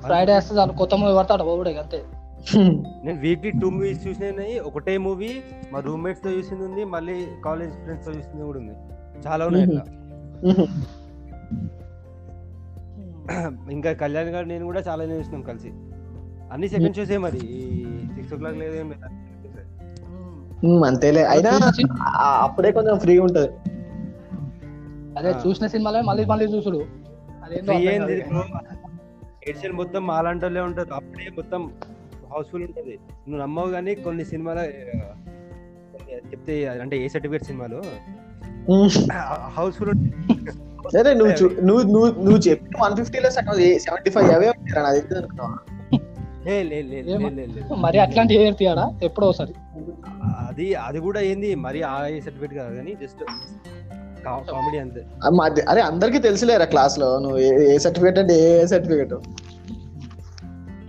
ఫ్రైడే 0.00 0.36
వస్తే 0.36 0.54
కొత్త 0.78 0.94
మూవీ 0.94 1.16
పడతాడు 1.16 1.42
పోవుడే 1.42 1.78
అంతే 1.78 2.04
నేను 3.04 3.20
వీక్లీ 3.20 3.50
టూ 3.50 3.70
మూవీస్ 3.70 4.06
చూసినాయి 4.06 4.58
ఒకటే 4.58 4.98
మూవీ 4.98 5.42
మా 5.72 5.80
రూమ్మేట్స్తో 5.80 6.30
చూసింది 6.30 6.64
ఉంది 6.64 6.84
మళ్ళీ 6.84 7.26
కాలేజ్ 7.44 7.72
ఫ్రెండ్స్తో 7.72 8.12
చూసింది 8.12 8.44
కూడా 8.44 8.58
ఉంది. 8.58 8.74
చాలా 9.28 9.46
ఉన్నాయి 9.46 9.64
అట్లా. 9.64 9.84
ఇంకా 13.70 13.92
కళ్యాణ్ 13.92 14.28
గారు 14.28 14.46
నేను 14.46 14.64
కూడా 14.64 14.80
చాలా 14.80 15.04
చూసినాం 15.04 15.42
కలిసి. 15.42 15.68
అన్ని 16.52 16.68
సెకండ్ 16.68 16.96
షోసే 16.96 17.18
మరి. 17.18 17.40
సిక్స్ 18.14 18.34
ఓ 18.34 18.36
క్లాక్ 18.36 18.56
లేదు 18.56 18.76
ఏం 18.76 18.90
లేదు? 18.90 19.19
అంతేలే. 20.64 21.24
అయినా 21.24 21.72
అప్పుడే 22.18 22.72
కొంచెం 22.72 22.98
ఫ్రీ 22.98 23.18
ఉంటది. 23.18 23.48
అదే. 25.18 25.48
చూసిన 25.48 25.66
సినిమాలే 25.66 26.00
మళ్ళీ 26.00 26.24
మళ్ళీ 26.24 26.46
చూసుడు. 26.46 26.86
ఎడిషన్ 29.48 29.72
మొత్తం 29.72 30.06
మాలాంటి 30.06 30.44
వాళ్ళే 30.44 30.60
ఉంటారు. 30.60 30.94
అప్పుడే 30.94 31.30
మొత్తం 31.30 31.72
హౌస్ఫుల్ 32.34 32.62
ఉంటది. 32.62 32.98
నువ్వు 33.28 33.42
నమ్మవు 33.42 33.70
కానీ 33.70 33.94
కొన్ని 33.94 34.24
సినిమాలు 34.24 34.60
చెప్తే 36.12 36.68
అంటే 36.68 37.04
ఏ 37.04 37.08
సర్టిఫికేట్ 37.08 37.44
సినిమాలు. 37.44 37.82
హౌస్ఫుల్ 39.56 39.90
అదే 40.98 41.14
నువ్వు 41.14 41.60
నువ్వు 41.60 41.82
నువ్వు 41.82 42.06
నువ్వు 42.06 42.38
చెప్పి 42.38 42.70
వన్ 42.80 42.96
ఫిఫ్టీలో 42.96 43.30
సగం 43.30 43.78
సెవెంటీ 43.78 44.10
ఫైవ్ 44.10 44.30
అవే 44.30 44.48
ఉంటాయి 44.48 44.86
అది 44.86 45.16
అనుకున్నావా 45.16 45.58
మరి 47.74 47.98
అట్లాంటి 47.98 48.34
ఏ 48.34 48.52
తీయాడా? 48.52 48.98
ఎప్పుడో 49.02 49.26
ఒకసారి. 49.26 49.54
అది 50.22 50.74
అది 50.74 51.00
కూడా 51.00 51.20
ఏంది 51.20 51.54
మరి 51.54 51.82
ఆ 51.82 52.08
సర్టిఫికేట్ 52.24 52.54
కాదు 52.54 52.76
కానీ 52.76 52.94
జస్ట్ 53.02 53.22
కామెడీ 54.24 54.78
అంతే. 54.78 55.00
అరే 55.68 55.80
అందరికి 55.80 56.18
తెలుసులేరా 56.18 56.64
క్లాస్లో 56.64 57.18
నువ్వు 57.18 57.38
ఏ- 57.38 57.74
ఏ 57.74 57.78
సర్టిఫికేట్ 57.78 58.18
అంటే 58.18 58.34
ఏ 58.40 58.66
సర్టిఫికేట్ 58.66 59.14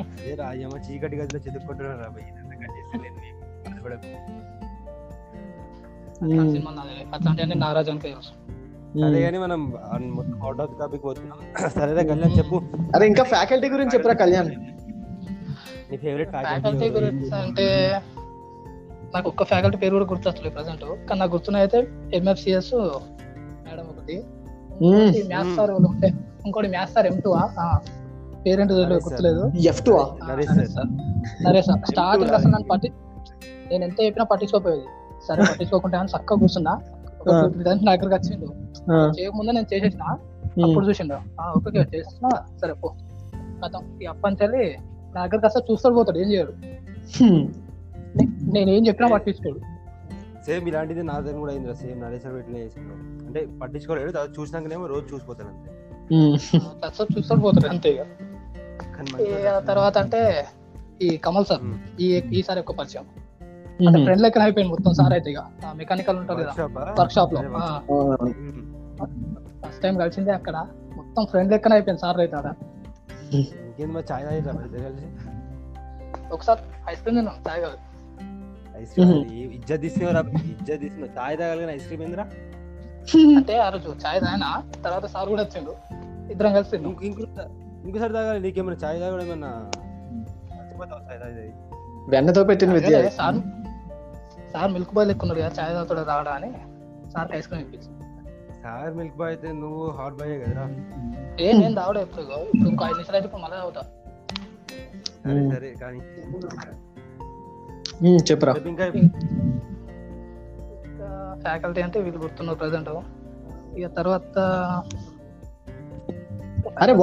అదే 0.02 0.36
రాజమ్మ 0.36 0.78
చీకటి 0.78 1.16
గదిలో 1.16 1.40
చదువుకుంటున్నారు 1.40 2.00
రా 2.00 2.10
భయ్. 2.10 2.24
ఇదంతా 2.32 2.56
కట్ 2.56 2.76
చేస్తలేను 2.78 3.16
మేము. 3.16 3.38
అది 9.06 9.22
కానీ 9.22 9.38
మనం 9.38 9.74
అవుట్ 10.44 10.62
ఆఫ్ 10.62 10.80
టాపిక్ 10.80 11.04
పోతున్నాం. 11.04 11.38
సరేరా 11.70 12.04
కళ్యాణ్ 12.04 12.38
చెప్పు. 12.38 12.58
అరే 12.96 13.08
ఇంకా 13.08 13.24
ఫ్యాకల్టీ 13.24 13.70
గురించి 13.70 13.94
చెప్పరా 13.94 14.14
కళ్యాణ్? 14.14 14.50
నీ 15.92 15.98
ఫేవరెట్ 15.98 16.30
ఫ్యాకల్టీ 16.30 16.62
ఫ్యాకల్టీ 16.62 16.90
గురించి 16.90 17.36
అంటే 17.36 17.66
నాకు 19.16 19.30
ఒక్క 19.30 19.44
ఫ్యాకల్టీ 19.44 19.78
పేరు 19.78 19.92
కూడా 19.92 20.06
గుర్తొస్తలేదు 20.06 20.56
ప్రజెంట్ 20.56 20.82
కానీ 20.82 21.20
నాకు 21.20 21.32
గుర్తున్న 21.32 21.58
అయితే 21.58 21.88
ఎంఎఫ్సిఎస్ 22.14 22.74
మేడం 22.74 23.84
ఒకటి. 23.84 24.24
మ్యాథ్స్ 25.28 25.56
సార్ 25.56 25.72
ఉంటే 25.72 26.14
ఇంకోటి 26.46 26.68
మ్యాథ్స్ 26.68 26.94
సార్ 26.96 27.08
ఎం 27.08 27.20
టూ 27.20 27.36
పేరేంటో 28.46 28.76
గుర్తులేదు. 28.76 29.52
F 29.60 29.86
two 29.86 29.92
sir. 29.98 30.68
Sir. 30.68 31.86
Starting 31.86 32.32
అసలు 32.32 32.52
నన్ను 32.52 32.68
పట్టి 32.68 32.92
నేను 33.72 33.84
ఎంత 33.84 34.02
చెప్పినా 34.02 34.26
పట్టించుకోపోయేది 34.26 34.84
సరే 35.28 35.44
పట్టించుకోకుండా 35.44 36.00
అని 36.00 36.10
చక్కగా 36.10 36.40
కూర్చున్నా. 36.40 36.80
నా 37.84 37.96
దగ్గరకు 37.96 38.16
వచ్చిండు. 38.16 38.46
చేయకముందే 39.20 39.52
నేను 39.52 39.74
చేసేసిన. 39.74 40.04
అప్పుడు 40.66 40.86
చూసిండు. 40.86 41.42
ఆ, 41.42 41.54
ఓకే 41.58 41.80
చేస్తున్నా. 41.80 42.30
సరే 42.62 42.74
పో. 42.74 42.94
గతం 43.66 44.00
ఈ 44.02 44.06
అప్పంచెల్లి 44.06 44.78
నా 45.16 45.26
దగ్గరకు 45.26 45.46
వస్తే 45.46 45.62
చూస్తాడు 45.72 45.94
పోతాడు. 45.96 46.18
ఏం 46.18 46.32
చేయడు. 46.32 46.54
నేను 48.54 48.70
ఏం 48.70 48.88
చెప్పినా 48.88 49.10
పట్టించుకోడు. 49.10 49.60
సేమ్ 50.46 50.68
ఇలాంటిది 50.68 51.04
నా 51.04 51.20
దగ్గర 51.20 51.38
కూడా 51.38 51.52
అయింది 51.52 51.76
సేమ్ 51.76 52.02
నరేష్ 52.02 52.24
సార్ 52.24 52.36
ఇట్లా 52.36 52.58
చేసుకున్నాం 52.58 53.24
అంటే 53.26 53.48
పట్టించుకోలేడు 53.62 54.12
తర్వాత 54.12 54.40
చూసినాకనేమో 54.40 54.88
రోజు 54.88 55.16
చూసిపోతాను 55.16 55.50
అంతే. 55.50 55.72
చూస్తాడు 57.18 57.40
పోతాడు 57.40 57.68
అంతే 57.68 58.04
తర్వాత 59.68 59.98
అంటే 59.98 60.48
ఈ 61.02 61.18
కమల్ 61.18 61.46
సార్. 61.46 61.64
ఈ 62.02 62.08
ఈసారి 62.34 62.60
ఎక్కువ 62.60 62.76
పరిచయం. 62.76 63.06
అంటే 63.88 64.04
ఫ్రెండ్ 64.04 64.22
లెక్కన 64.22 64.42
అయిపోయింది 64.42 64.72
మొత్తం 64.72 64.94
సార్ 64.94 65.14
అయితే 65.14 65.32
ఇక. 65.32 65.40
మెకానికల్ 65.76 66.18
ఉంటుంది 66.18 66.44
కదా? 66.44 66.66
వర్క్ 67.00 67.14
షాప్లో. 67.14 67.42
ఫస్ట్ 69.66 69.82
టైం 69.82 69.98
కలిసిందే 69.98 70.32
అక్కడ. 70.32 70.56
మొత్తం 70.96 71.26
ఫ్రెండ్ 71.26 71.52
లెక్కన 71.52 71.74
అయిపోయింది 71.74 72.02
సార్ 72.02 72.20
అయితే 72.20 72.36
ఆడ. 72.36 72.48
ఒకసారి 76.32 76.62
ఐస్ 76.90 77.02
క్రీమ్ 77.02 77.18
తిన్నాం 77.18 77.36
చాయ్ 77.50 77.62
కాదు. 77.62 77.78
ఐస్ 78.82 78.94
క్రీమ్ 78.96 79.14
ఇజ్జత్ 79.58 79.82
తీసుకున్నారా 79.86 80.22
ఇజ్జత్ 80.54 80.82
తీసుకున్నా 80.84 81.10
చాయ్ 81.18 81.38
తాగాలి 81.40 81.72
ఐస్ 81.76 81.88
క్రీమ్ 81.88 82.04
ఏందిరా? 82.06 82.26
అంటే 83.40 83.54
ఆ 83.60 83.70
రోజు 83.76 83.90
చాయ్ 84.04 84.20
తాగినా 84.24 84.50
తర్వాత 84.84 85.06
సార్ 85.14 85.30
కూడా 85.30 85.44
వచ్చిండు. 85.46 85.74
ఇద్దరం 86.34 86.52
కలిసి 86.58 86.76
ఇంకోసారి 87.86 88.14
తాగాలి 88.14 88.40
నీకేమైనా 88.44 88.78
చాయ్ 88.84 89.00
తాగడం 89.04 89.24
ఏమన్నా 89.28 89.52
వెన్నతో 92.08 92.42
పెట్టిన 92.50 92.72
విద్య 92.76 93.00
సార్ 93.18 93.38
సార్ 94.54 94.72
మిల్క్ 94.76 94.94
బాయ్ 94.94 95.08
లెక్క 95.10 95.24
ఉన్నాడు 95.26 95.42
కదా 95.42 95.52
చాయ్ 95.60 95.74
తాగుతాడు 95.76 96.04
రావడా 96.10 96.32
అని 96.38 96.50
సార్ 97.14 97.30
ఐస్ 97.38 97.48
క్రీమ్ 97.48 97.64
ఇప్పించింది 97.66 97.98
సార్ 98.64 98.94
మిల్క్ 98.98 99.18
బాయ్ 99.18 99.32
అయితే 99.34 99.50
నువ్వు 99.62 99.84
హాట్ 99.98 100.16
బాయ్ 100.20 100.32
కదరా? 100.42 100.66
ఏ 101.40 101.48
నేను 101.54 101.76
తాగడం 101.76 102.02
ఎప్పుడు. 102.02 102.22
ఇప్పుడు 102.46 102.70
ఇంకో 102.72 102.84
ఐదు 102.86 102.98
నిమిషాలు 102.98 103.18
అయితే 103.18 103.28
ఇప్పుడు 103.30 103.44
మళ్ళీ 103.46 103.58
తాగుతా. 103.58 103.84
సరే. 105.24 105.42
సరే 105.54 105.70
కానీ 105.82 106.00
చెప్పురా. 108.08 108.56
ఇంకా 108.68 108.86
ఇంకా 108.86 109.10
ఫ్యాకల్టీ 111.42 111.82
అంటే 111.82 112.00
వీళ్ళు 112.00 112.22
గుర్తున్నారు 112.22 112.58
ప్రజెంట్. 112.58 112.90
ఇక 113.78 113.98
తర్వాత 113.98 114.40
అరే 116.82 116.96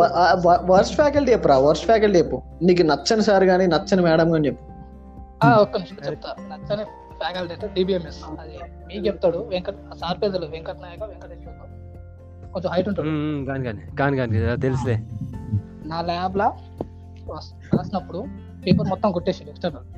వర్స్ట్ 0.67 0.95
ఫ్యాకల్టీ 0.95 1.33
చెప్పురా 1.33 1.59
వర్స్ట్ 1.59 1.87
ఫ్యాకల్టీ 1.87 2.19
చెప్పు. 2.19 2.43
నీకు 2.63 2.83
నచ్చని 2.83 3.23
సార్ 3.23 3.45
కానీ 3.45 3.67
నచ్చని 3.67 4.03
మేడం 4.03 4.31
కానీ 4.31 4.49
చెప్పు. 4.49 4.65
ఆ, 5.47 5.57
ఒక్క 5.57 5.77
నిమిషం 5.77 6.11
చెప్తా. 6.11 6.35
నచ్చని 6.41 6.85
ఫ్యాకల్టీ 6.85 7.55
అంటే 7.55 7.67
డిబిఎంఎస్ 7.67 8.41
అది 8.41 8.59
మీకు 8.87 9.07
చెప్తాడు 9.07 9.39
వెంకట్ 9.39 9.97
సార్ 9.97 10.21
తెలియదు 10.21 10.45
వెంకట్ 10.45 10.83
నాయక 10.83 11.05
వెంకటేశ్వర 11.05 11.53
కొంచెం 12.53 12.73
హైట్ 12.73 12.89
ఉంటాడు 12.89 13.47
కాని 13.47 13.65
కానీ 13.65 13.97
కాని 13.97 14.17
కానీ 14.17 14.61
తెలుసులే. 14.61 15.03
నా 15.87 16.01
ల్యాబ్ 16.01 16.37
లా 16.37 16.53
రాస్- 17.31 17.79
రాసినప్పుడు 17.79 18.25
పేపర్ 18.67 18.89
మొత్తం 18.89 19.13
కొట్టేసి 19.13 19.45
ఎక్స్టర్నల్. 19.49 19.98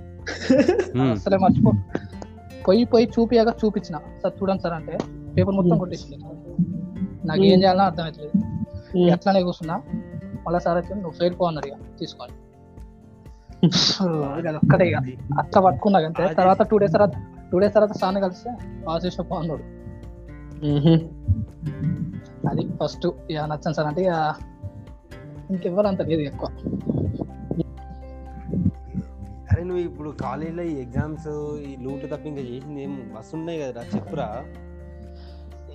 అసలే 1.12 1.37
మర్చిపో. 1.37 1.72
పోయి 2.68 2.85
పోయి 2.85 3.06
చూపియాక 3.06 3.48
చూపించిన. 3.64 3.96
సార్ 4.22 4.33
చూడండి 4.42 4.62
సార్ 4.62 4.72
అంటే. 4.72 4.98
పేపర్ 5.37 5.54
మొత్తం 5.54 5.78
కొట్టేసి 5.78 6.16
నాకు 7.24 7.42
ఏం 7.42 7.59
చేయాలో 7.59 7.83
అర్థమవుతలేదు 7.83 8.33
ఉమ్, 8.98 9.09
ఎట్లానే 9.11 9.42
కూర్చున్నా. 9.42 9.83
మళ్ళీ 10.46 10.61
సార్ 10.61 10.78
వచ్చి 10.78 10.94
నువ్వు 10.94 11.11
ఫెయిల్ 11.11 11.35
పో 11.38 11.44
అన్నారు 11.44 11.66
ఇక. 11.66 11.74
తీసుకోవాలి. 11.98 12.35
ఒక్కటే 14.56 14.85
ఇక. 14.88 14.96
అట్లా 15.38 15.62
పట్టుకున్నా 15.62 15.98
అంతే. 15.98 16.35
తర్వాత 16.35 16.62
టూ 16.62 16.78
డేస్ 16.78 16.92
తర్వాత 16.92 17.11
టూ 17.52 17.59
డేస్ 17.59 17.74
తర్వాత 17.74 17.92
సార్ని 17.92 18.20
కలిస్తే 18.20 18.50
పాస్ 18.87 19.06
చేసిన 19.06 19.22
పో 19.22 19.37
అన్నాడు. 19.37 19.62
అది 22.48 22.68
ఫస్ట్ 22.83 23.06
ఇక 23.30 23.38
నచ్చాను 23.38 23.74
సార్ 23.74 23.87
అంటే 23.87 24.02
ఇక 24.02 24.35
ఇంకెవ్వరు 25.50 25.87
లేదు 25.88 26.22
ఎక్కువ. 26.22 26.48
అరే 29.61 29.68
నువ్వు 29.68 29.85
ఇప్పుడు 29.85 30.11
కాలేజీలో 30.11 30.62
ఈ 30.62 30.75
ఎగ్జామ్స్ 30.81 31.27
ఈ 31.62 31.77
లూట్ 31.77 32.11
తప్ప 32.11 32.27
ఇంకా 32.27 32.40
చేసింది 32.40 32.83
ఏం? 32.83 32.92
మస్తు 33.14 33.37
ఉన్నాయి 33.37 33.59
కదరా 33.61 33.83
చెప్పురా. 33.83 34.29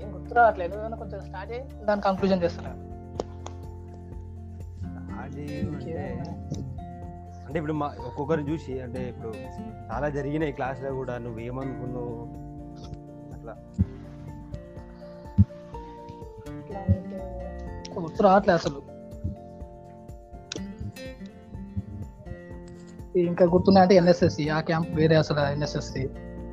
ఏం 0.02 0.08
గుర్తు 0.14 0.34
రావట్లేదు 0.34 0.74
ఏమైనా 0.76 0.98
కొంచెం 0.98 1.22
స్టార్ట్ 1.22 1.54
అయ్యి 1.54 1.86
దాని 1.86 2.02
కంక్లూజన్ 2.02 2.44
చేస్తాను 2.44 2.72
అంటే 5.22 5.44
అంటే 7.46 7.60
ఇప్పుడు 7.60 7.74
మా 7.74 7.96
ఒక్కొక్కరిని 8.08 8.54
చూసి 8.54 8.82
అంటే 8.82 9.10
ఇప్పుడు 9.10 9.34
చాలా 9.92 10.10
జరిగినాయి 10.10 10.52
క్లాస్లో 10.52 10.94
కూడా 10.94 11.18
నువ్వు 11.18 11.40
ఏమనుకున్నావు? 11.40 12.16
అట్లా. 13.34 13.56
గుర్తు 18.00 18.24
రావట్లేదు 18.24 18.58
అసలు. 18.58 18.82
ఇంకా 23.24 23.46
గుర్తున్నాయి 23.46 23.84
అంటే 23.84 23.96
ఎన్ఎస్ఎస్సి. 23.96 24.50
ఆ 24.50 24.60
క్యాంప్ 24.60 24.90
వేరే 24.96 25.16
అసలు 25.16 25.40
ఎన్ఎస్ఎస్సి. 25.40 26.04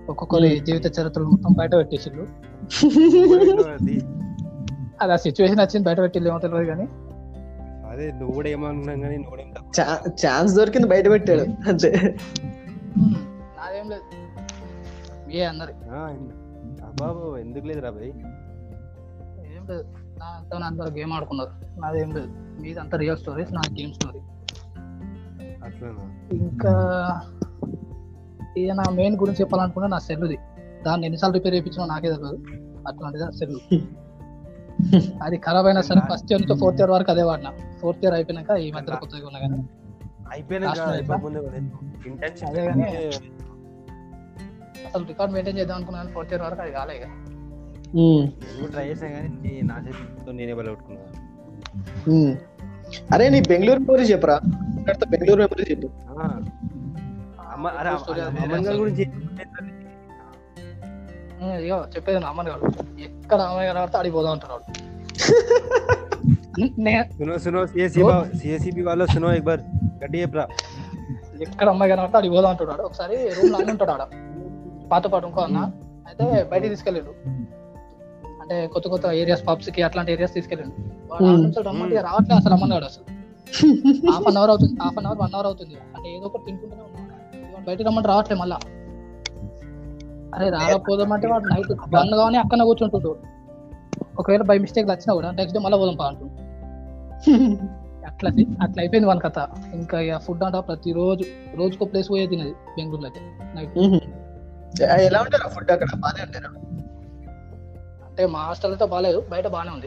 ఒక్కొక్కరి 0.09 0.61
జీవిత 0.61 0.87
చరిత్రలు 0.99 1.29
మొత్తం 1.29 1.53
బయట 1.53 1.75
పెట్టేసిండు 1.75 2.23
అది 3.75 3.95
అది 5.03 5.13
ఆ 5.13 5.17
సిచ్యువేషన్ 5.17 5.61
వచ్చింది 5.61 5.85
బయట 5.85 6.01
పెట్టిల్లు 6.01 6.29
ఏమో 6.29 6.39
తెలియదు 6.39 6.67
కానీ. 6.67 6.87
అదే 7.87 8.13
నువ్వు 8.13 8.35
కూడా 8.35 8.49
ఏమనుకున్నాం 8.49 9.01
కానీ 9.01 9.17
నువ్వు 9.17 9.31
కూడా 9.31 9.45
ఛాన్స్ 10.23 10.55
దొరికింది 10.55 10.89
బయట 10.89 11.07
పెట్టాడు. 11.11 11.45
అంతే. 11.69 11.91
నాదేం 13.59 13.91
లేదు. 13.91 14.05
ఏ 15.31 15.43
ఆ, 15.45 16.01
అబ్బాబు 16.85 17.37
ఎందుకు 17.37 17.67
లేదు 17.67 17.81
రా 17.81 17.91
భయ్ 17.91 18.11
ఏం 19.53 19.63
లేదు. 19.69 19.85
నా 20.19 20.27
అంతా 20.27 20.67
అందరూ 20.67 20.91
గేమ్ 20.91 21.13
ఆడుకున్నారు. 21.13 21.53
నాదేం 21.81 22.11
లేదు. 22.11 22.29
మీదంతా 22.61 22.97
రియల్ 22.97 23.17
స్టోరీస్ 23.17 23.53
నా 23.55 23.63
గేమ్ 23.73 23.93
స్టోరీ 23.93 24.21
ఇంకా 26.39 26.73
ఇక 28.57 28.73
నా 28.73 28.85
మెయిన్ 28.91 29.17
గురించి 29.17 29.41
చెప్పాలనుకున్నా 29.41 29.89
నా 29.89 29.99
సెల్లుది. 30.01 30.37
దాన్ని 30.83 31.05
ఎన్నిసార్లు 31.07 31.35
రిపేర్ 31.37 31.55
చేయించినా 31.57 31.85
నాకే 31.87 32.09
తెలియదు 32.09 32.39
అట్లాంటిది 32.89 33.25
ఆ 33.25 33.33
సెల్ 33.33 33.57
అది 35.25 35.37
ఖరాబ్ 35.39 35.67
అయినా 35.67 35.81
సరే 35.83 36.01
ఫస్ట్ 36.11 36.31
ఇయర్ 36.31 36.41
నుంచి 36.43 36.55
ఫోర్త్ 36.61 36.81
ఇయర్ 36.81 36.93
వరకు 36.93 37.11
అదే 37.11 37.23
వాడినా. 37.23 37.51
ఫోర్త్ 37.81 38.03
ఇయర్ 38.05 38.15
అయిపోయినాక 38.15 38.51
ఈ 38.59 38.69
మధ్యలో 38.73 38.97
కొత్తగా 39.03 39.27
ఉన్నా 39.27 39.41
కానీ 39.41 39.59
అసలు 44.87 45.05
రికార్డ్ 45.05 45.33
మెయింటైన్ 45.35 45.59
చేద్దాం 45.59 45.77
అనుకున్నాను 45.77 46.11
ఫోర్త్ 46.11 46.33
ఇయర్ 46.33 46.43
వరకు 46.43 46.63
అది 46.63 46.73
కాలే 46.73 46.97
ట్రై 48.69 48.85
చేసినా 48.91 49.09
కానీ 49.11 49.29
నీ- 49.43 49.65
నా 49.65 49.77
చేతితో 49.79 50.33
నేనే. 50.33 50.53
అరే 53.15 53.29
నీ 53.29 53.43
బెంగళూరు 53.49 53.81
మెమరీ 53.81 54.05
చెప్పరా? 54.05 54.41
బెంగళూరు 55.13 55.45
మెమరీ 55.45 55.73
చెప్పు. 55.73 55.89
చెప్పేది? 61.95 62.19
నా 62.19 62.29
అమ్మని 62.29 62.51
గారు 62.51 62.67
ఎక్కడ 63.07 63.43
అమ్మాయి 63.43 63.69
గారు 63.69 63.97
అడిగిపోదా 63.97 64.31
ఉంటారు 64.31 64.57
అంటారు 64.57 64.89
సునో 67.39 67.67
వాళ్ళు 68.87 69.07
సునో 69.07 69.35
ఎక్బార్ 69.35 69.61
గడ్డి 70.03 70.23
చెప్పరా? 70.23 70.49
ఎక్కడ 71.43 71.69
అమ్మాయి 71.69 71.93
కనబడితే 71.93 72.19
అడిగిపోదా 72.19 72.49
అంటున్నాడు 72.49 72.83
ఒకసారి 72.83 73.31
రూమ్లో 73.37 73.73
ఉంటాడు 73.73 73.93
ఆడ. 73.93 74.03
పాత 74.91 75.07
పాటు 75.07 75.27
ఇంకో 75.27 75.41
అన్న. 75.41 75.73
అయితే 76.09 76.47
బయట 76.51 76.65
తీసుకెళ్ళాడు. 76.65 77.15
అంటే 78.43 78.57
కొత్త 78.67 78.87
కొత్త 78.89 79.07
ఏరియాస్ 79.23 79.43
పబ్స్కి 79.49 79.83
అట్లాంటి 79.83 80.13
ఏరియాస్ 80.13 80.35
తీసుకెళ్ళాడు. 80.35 80.73
వాడు 81.13 81.25
నుంచి 81.25 81.63
రమ్మంటే 81.63 81.95
ఇక 81.97 82.03
రావట్లేదు 82.03 82.39
అసలు 82.41 82.55
అమ్మన్నాడు 82.55 82.85
అసలు. 82.85 83.05
హాఫ్ 84.11 84.29
అన్ 84.29 84.37
అవర్ 84.37 84.51
అవుతుంది 84.51 84.75
half 84.83 84.99
an 84.99 85.07
hour 85.07 85.19
one 85.19 85.35
hour 85.35 85.47
అవుతుంది. 85.47 85.77
అంటే 85.97 86.09
ఏదో 86.17 86.27
ఒకటి 86.27 86.45
తినుకుంటూనే 86.45 86.83
ఉన్నాడు. 86.83 87.65
బయటికి 87.67 87.87
రమ్మంటే 87.89 88.09
రావట్లేదు 88.09 88.41
మళ్ళా. 88.41 88.59
అరే 90.35 90.47
రాకపోదామంటే 90.51 91.27
వాడు 91.29 91.45
నైట్ 91.45 91.73
వన్ 91.97 92.15
గానే 92.21 92.39
అక్కనే 92.39 92.65
కూర్చుంటుండు. 92.65 93.13
ఒకవేళ 94.19 94.43
బై 94.43 94.59
మిస్టేక్ 94.59 94.89
వచ్చినా 94.91 95.13
కూడా 95.15 95.31
నెక్స్ట్ 95.31 95.57
డే 95.59 95.61
మళ్ళీ 95.65 95.79
పోదాం 95.79 95.97
పా 95.97 96.07
అట్లా 98.09 98.31
అట్లా 98.63 98.81
అయిపోయింది 98.83 99.09
వాళ్ళ 99.09 99.21
కథ. 99.21 99.39
ఇంకా 99.75 99.97
ఇక 100.01 100.17
ఫుడ్ 100.19 100.43
అంట 100.43 100.57
ప్రతిరోజు 100.69 101.25
రోజుకో 101.57 101.85
ప్లేస్ 101.85 102.11
పోయే 102.11 102.27
తినది 102.27 102.53
బెంగళూరులో 102.77 103.09
అయితే 103.09 103.21
నైట్. 103.57 103.77
ఎలా 105.09 105.19
ఉంటారా 105.25 105.49
ఫుడ్ 105.55 105.71
అక్కడ? 105.71 105.89
బాగానే 105.97 106.23
ఉంటారా? 106.27 106.51
అంటే 108.13 108.27
మా 108.27 108.39
హాస్టల్ 108.39 108.73
అయితే 108.73 108.85
బాగాలేదు 108.85 109.25
బయట 109.31 109.47
బాగానే 109.47 109.71
ఉంది. 109.71 109.87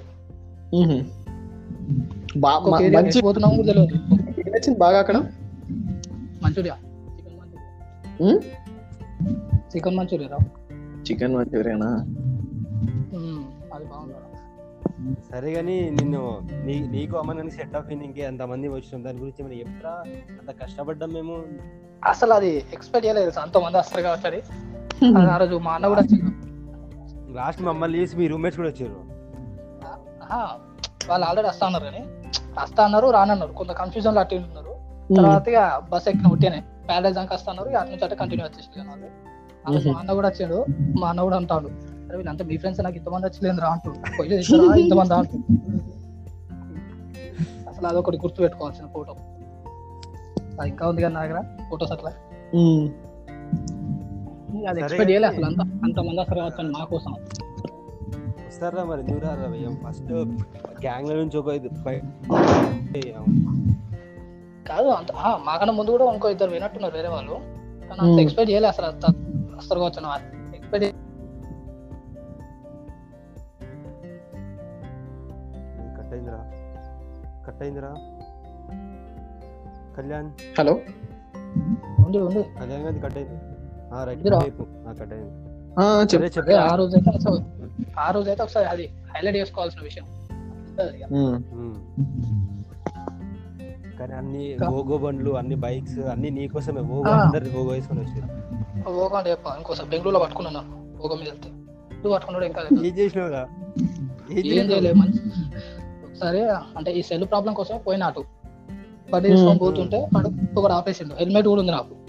మంచి 2.96 3.22
పోతున్నామో 3.22 3.64
తెలియదు 3.64 3.96
నచ్చింది 4.50 4.80
బాగా 4.80 5.00
అక్కడ? 5.00 5.24
Manchuria. 6.44 6.76
Chicken 6.76 7.40
manchuria? 7.40 8.42
Chicken 9.76 9.98
manchuria 9.98 10.30
రా. 10.30 10.38
చికెన్ 11.02 11.36
మంచూరియానా? 11.36 12.06
అది 13.74 13.86
బాగుంది. 13.86 14.14
సరే 15.32 15.54
కానీ 15.54 15.90
నిన్ను 15.90 16.42
నీ 16.66 16.80
నీకు 16.80 17.18
అమ్మని 17.18 17.52
సెట్ 17.52 17.76
ఆఫ్ 17.76 17.92
ఇంకే 17.92 18.26
అంత 18.26 18.42
మంది 18.42 18.68
వచ్చినాం. 18.68 19.04
దాని 19.04 19.18
గురించి 19.18 19.46
ఏమైనా 19.46 19.60
చెప్తా 19.60 20.04
అంత 20.40 20.62
కష్టపడ్డాం 20.62 21.10
మేము? 21.10 21.44
అసలు 22.06 22.34
అది 22.34 22.66
ఎక్స్పెక్ట్ 22.74 23.08
చేయలేదు 23.08 23.26
తెలుసా? 23.26 23.42
అంత 23.42 23.58
మంది 23.58 23.78
వస్తారు 23.78 24.02
కాబట్టి. 24.02 24.44
ఆ 25.34 25.38
రోజు 25.38 25.56
మా 25.56 25.72
అన్న 25.72 25.88
కూడా 25.88 26.02
వచ్చిండు 26.02 26.55
లాస్ట్ 27.36 27.62
మమ్మల్ని 27.62 28.00
చేసి 28.00 28.18
మీ 28.18 28.28
రూమ్మేట్స్ 28.28 28.60
కూడా 28.60 28.70
వచ్చారు. 28.70 28.98
ఆహా, 30.24 30.42
వాళ్ళు 31.10 31.26
ఆల్రెడీ 31.26 31.48
వస్తా 31.48 31.66
అన్నారు 31.66 31.86
కానీ 31.86 32.02
వస్తా 32.60 32.84
అన్నారు 32.86 33.08
రానన్నారు. 33.10 33.54
కొంత 33.54 33.72
కన్ఫ్యూజన్లో 33.72 34.22
అట్టి 34.22 34.38
ఉన్నారు. 34.38 34.74
తర్వాత 35.18 35.48
ఇక 35.48 35.60
బస్ 35.92 36.08
ఎక్కిన 36.08 36.28
ఉట్టినే 36.28 36.60
ప్యారడైజ్ 36.88 37.16
దాకా 37.16 37.36
వస్తా 37.36 37.52
అన్నారు. 37.52 37.70
అటు 37.82 37.90
నుంచి 37.92 38.04
అట్టే 38.04 38.16
కంటిన్యూ 38.16 38.46
వచ్చేసి 38.48 38.70
వాళ్ళు. 38.90 39.10
మా 39.94 40.00
అన్న 40.00 40.14
కూడా 40.14 40.28
వచ్చాడు. 40.28 40.58
మా 41.00 41.08
అన్న 41.10 41.22
కూడా 41.22 41.38
అంటాడు 41.38 41.70
అరే 42.08 42.18
వీళ్ళంతా 42.18 42.46
మీ 42.46 42.58
ఫ్రెండ్స్ 42.58 42.82
నాకు 42.84 42.98
ఇంతమంది 42.98 43.26
వచ్చలేదు 43.28 43.62
రా 43.62 43.70
అంటూ 43.70 43.92
ఇంతమంది 44.84 45.14
అంటూ 45.14 45.38
అసలు 47.70 47.88
అదొకటి 47.88 48.18
గుర్తు 48.18 48.42
పెట్టుకోవాల్సిన 48.42 48.86
ఫోటో 48.94 49.14
అది 50.60 50.70
ఇంకా 50.70 50.88
ఉంది 50.90 51.02
కదా 51.02 51.14
నా 51.14 51.22
దగ్గర 51.26 51.40
ఫోటోస్ 51.70 51.92
అట్లా. 51.92 52.12
అది 54.70 54.80
ఎక్స్పెక్ట్ 54.82 55.12
చేయలేదు 55.12 55.34
కానీ- 55.34 55.50
అసలు 55.50 55.64
అంత 55.64 55.84
అంతమంది 55.84 56.22
అసలు 56.22 56.42
వచ్చాను 56.42 56.72
మా 56.72 56.86
కోసం. 56.86 57.14
వస్తారా 58.48 58.84
మరి? 58.84 59.00
ఎందుకు 59.00 59.20
రారా 59.20 59.50
భయ్య 59.50 59.68
ఫస్ట్ 59.88 60.12
గ్యాంగ్ 60.82 61.10
నుంచి 61.10 61.38
ఒక 61.38 61.48
ఇది 61.48 61.70
కాదు 64.70 64.88
అంత 64.88 65.12
ఆ, 65.12 65.38
మాకన్నా 65.38 65.74
ముందు 65.74 65.92
కూడా 65.92 66.14
ఇంకో 66.14 66.30
ఇద్దరు 66.30 66.50
వినట్టున్నారు 66.52 66.96
వేరే 66.96 67.08
వాళ్ళు. 67.08 67.32
కానీ 67.88 68.12
అంత. 68.12 68.20
ఎక్స్పెక్ట్ 68.20 68.52
చేయలేదు 68.52 68.68
అసలు 68.68 68.86
అంత 68.86 69.06
వస్తారు 69.58 69.80
కావచ్చు 69.80 70.56
ఎక్స్పెక్ట్ 70.56 70.96
కట్ 75.98 76.14
అయిందిరా. 76.14 76.52
కట్ 77.48 77.62
అయిందిరా. 77.62 77.96
కళ్యాణ్. 79.98 80.32
హలో? 80.60 80.80
ఉంది 82.06 82.18
ఉంది 82.18 82.44
కళ్యాణ్ 82.44 82.84
గారి 82.84 83.00
కట్ 83.00 83.18
అయింది. 83.18 83.45
చెప్పు. 86.06 86.26
సరే 86.38 86.56
ఆ 86.56 86.76
రోజు 86.76 86.96
అయితే 86.96 87.10
ఆ 88.00 88.12
రోజు 88.12 88.30
అయితే 88.30 88.44
ఒకసారి 88.44 88.68
అది 88.68 88.86
హైలైట్ 89.16 89.38
చేసుకోవాల్సిన 89.38 89.82
విషయం. 89.82 90.06
కానీ 94.00 94.14
అన్ని? 94.14 94.58
ఓగో 94.66 94.98
బండ్లు 94.98 95.32
అన్ని 95.32 95.56
బైక్స్ 95.56 96.00
అన్ని 96.00 96.30
నీకోసమే 96.30 96.82
ఆ. 96.82 97.16
అందరు 97.22 97.58
ఓగో 97.58 97.72
వేసుకొని 97.72 98.00
వచ్చారు 98.00 98.28
ఓగో 98.90 99.16
అంటే 99.18 99.32
ఇంకోసారి. 99.58 99.90
బెంగళూరులో 99.90 100.20
పట్టుకున్నాను? 100.20 100.62
ఓగో 101.02 101.16
మీద 101.16 101.28
వెళ్తే. 101.28 101.50
నువ్వు 101.94 102.14
పట్టుకున్నాడు 102.14 102.46
ఇంకా. 102.46 102.62
ఏం 102.88 102.98
చేసినావురా? 102.98 103.44
ఏం 104.32 104.66
చేయలేదు 104.72 104.94
మంచి 104.94 105.20
ఒకసారి 106.06 106.42
అంటే 106.78 106.92
ఈ 106.92 107.02
సెల్ 107.02 107.26
ప్రాబ్లం 107.26 107.54
కోసం 107.54 107.78
పోయిన 107.88 108.04
అటు. 108.04 108.24
బండి 109.12 109.30
తీసుకొని. 109.30 109.60
పోతుంటే 109.60 110.08
ఒకడు 110.58 110.74
ఆపేసిండు. 110.74 111.14
హెల్మెట్ 111.14 111.48
కూడా 111.48 111.62
ఉంది 111.62 111.72
నాకు. 111.72 112.05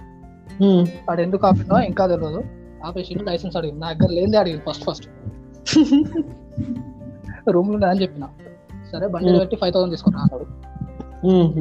వాడు 1.09 1.21
ఎందుకు 1.21 1.47
ఆపిండో 1.47 1.81
ఇంకా 1.81 2.07
తెలియదు 2.07 2.43
ఆపేసిండు 2.85 3.23
లైసెన్స్ 3.23 3.57
అడిగింది 3.57 3.81
నా 3.81 3.93
దగ్గర 3.93 4.11
లేనిదే 4.11 4.39
అడిగింది 4.39 4.63
ఫస్ట్ 4.71 4.85
ఫస్ట్. 4.85 5.07
రూమ్లో 7.51 7.89
అని 7.89 8.03
చెప్పిన. 8.03 8.29
సరే 8.93 9.07
బండి. 9.07 9.39
పెట్టి 9.39 9.57
ఫైవ్ 9.57 9.73
థౌసండ్ 9.73 9.93
తీసుకున్నా 9.93 10.21
అన్నాడు. 10.21 10.47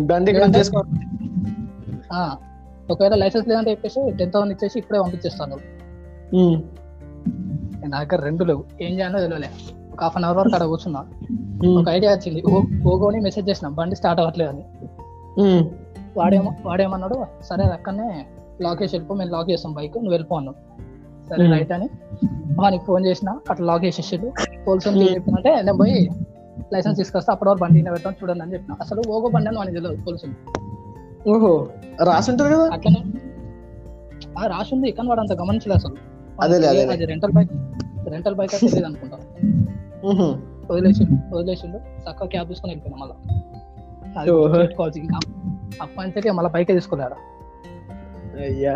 బండి 0.06 0.32
ఒకవేళ 2.92 3.16
లైసెన్స్ 3.16 3.48
లేదంటే 3.48 3.72
చెప్పేసి 3.72 4.12
టెన్ 4.12 4.32
థౌసండ్ 4.32 4.52
ఇచ్చేసి 4.52 4.80
ఇప్పుడే 4.80 5.00
పంపించేస్తాను. 5.00 5.58
నా 7.88 8.04
దగ్గర 8.04 8.24
రెండు 8.24 8.44
లేవు. 8.44 8.64
ఏం 8.82 8.94
చేయాలో 8.94 9.20
తెలియలే 9.20 9.50
ఒక 9.94 10.04
హాఫ్ 10.04 10.18
అన్ 10.18 10.26
అవర్ 10.26 10.38
వరకు 10.38 10.56
అక్కడ 10.56 10.68
కూర్చున్నా. 10.68 11.06
ఒక 11.82 11.90
ఐడియా 11.90 12.14
వచ్చింది. 12.14 12.44
ఓగోని 12.84 13.20
మెసేజ్ 13.20 13.50
చేసిన. 13.50 13.68
బండి 13.68 13.96
స్టార్ట్ 13.96 14.22
అవ్వట్లేదు 14.22 14.50
అని. 14.50 14.64
వాడేమో 16.18 16.52
వాడేమన్నాడు? 16.66 17.26
సరే 17.44 17.64
అక్కడనే 17.64 18.26
లాక్ 18.62 18.84
చేసి 18.84 18.96
వెళ్ళిపో 18.96 19.16
మేము 19.16 19.32
లాక్ 19.32 19.50
చేస్తాం 19.50 19.74
బైక్ 19.74 19.96
నువ్వు 19.96 20.12
వెళ్ళిపో 20.12 20.36
అన్నాడు. 20.36 20.76
సరే. 21.30 21.52
రైట్ 21.52 21.72
అని. 21.72 21.90
వానికి 22.60 22.86
ఫోన్ 22.86 23.06
చేసిన 23.06 23.40
అట్లా 23.50 23.68
లాక్ 23.68 23.86
చేసేసాడు. 23.86 24.34
పోలీసు. 24.68 24.90
చెప్పినంటే 24.90 25.56
నేను 25.56 25.78
పోయి 25.78 26.10
లైసెన్స్ 26.74 26.98
తీసుకొస్తా 26.98 27.34
అప్పటి 27.34 27.50
వరకు 27.50 27.62
బండి 27.62 27.84
పెడతాను 27.84 28.16
చూడండి 28.24 28.44
అని 28.44 28.54
చెప్పిన. 28.54 28.76
అసలు 28.82 29.02
ఓగో 29.08 29.30
బండి 29.30 29.50
అని 29.50 29.58
వానికి 29.58 29.76
తెలియదు 29.78 30.04
పోలీసులు 30.04 30.34
ఓహో 31.30 31.68
రాసి 32.04 32.32
ఉంటది 32.32 32.50
కదా? 32.50 32.70
అట్లనే. 32.72 33.04
ఆ 34.40 34.48
రాసి 34.48 34.76
ఉంది 34.76 34.92
కానీ 34.92 35.10
వాడు 35.10 35.20
అంత 35.20 35.34
గమనించలేదు 35.34 35.74
అసలు. 35.74 35.96
అది 36.92 37.06
రెంటల్ 37.06 37.32
బైక్ 37.32 37.52
రెంటల్ 38.10 38.36
బైక్ 38.36 38.54
అయితే 38.54 38.68
తెలియదు 38.68 38.86
అనుకుంటా. 38.86 39.18
వదిలేసిండు 40.74 41.38
వదిలేసిండు. 41.38 41.78
చక్కగా 41.78 42.28
క్యాబ్ 42.28 42.48
తీసుకొని 42.48 42.74
వెళ్ళిపోయినా 42.74 43.06
మళ్ళీ. 43.06 43.42
అప్పటి 45.82 46.32
మళ్ళీ 46.32 46.52
బైకే 46.52 46.74
తీసుకోలేడు? 46.74 47.35
అయ్యా. 48.40 48.76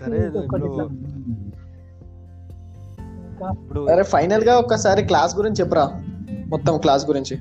సరే 0.00 0.26
ఇప్పుడు 0.26 0.88
అరే 3.90 4.02
ఫైనల్గా 4.02 4.56
ఒక్కసారి 4.56 5.02
క్లాస్ 5.02 5.36
గురించి 5.36 5.60
చెప్పురా. 5.60 6.02
మొత్తం 6.48 6.78
క్లాస్ 6.78 7.06
గురించి. 7.06 7.38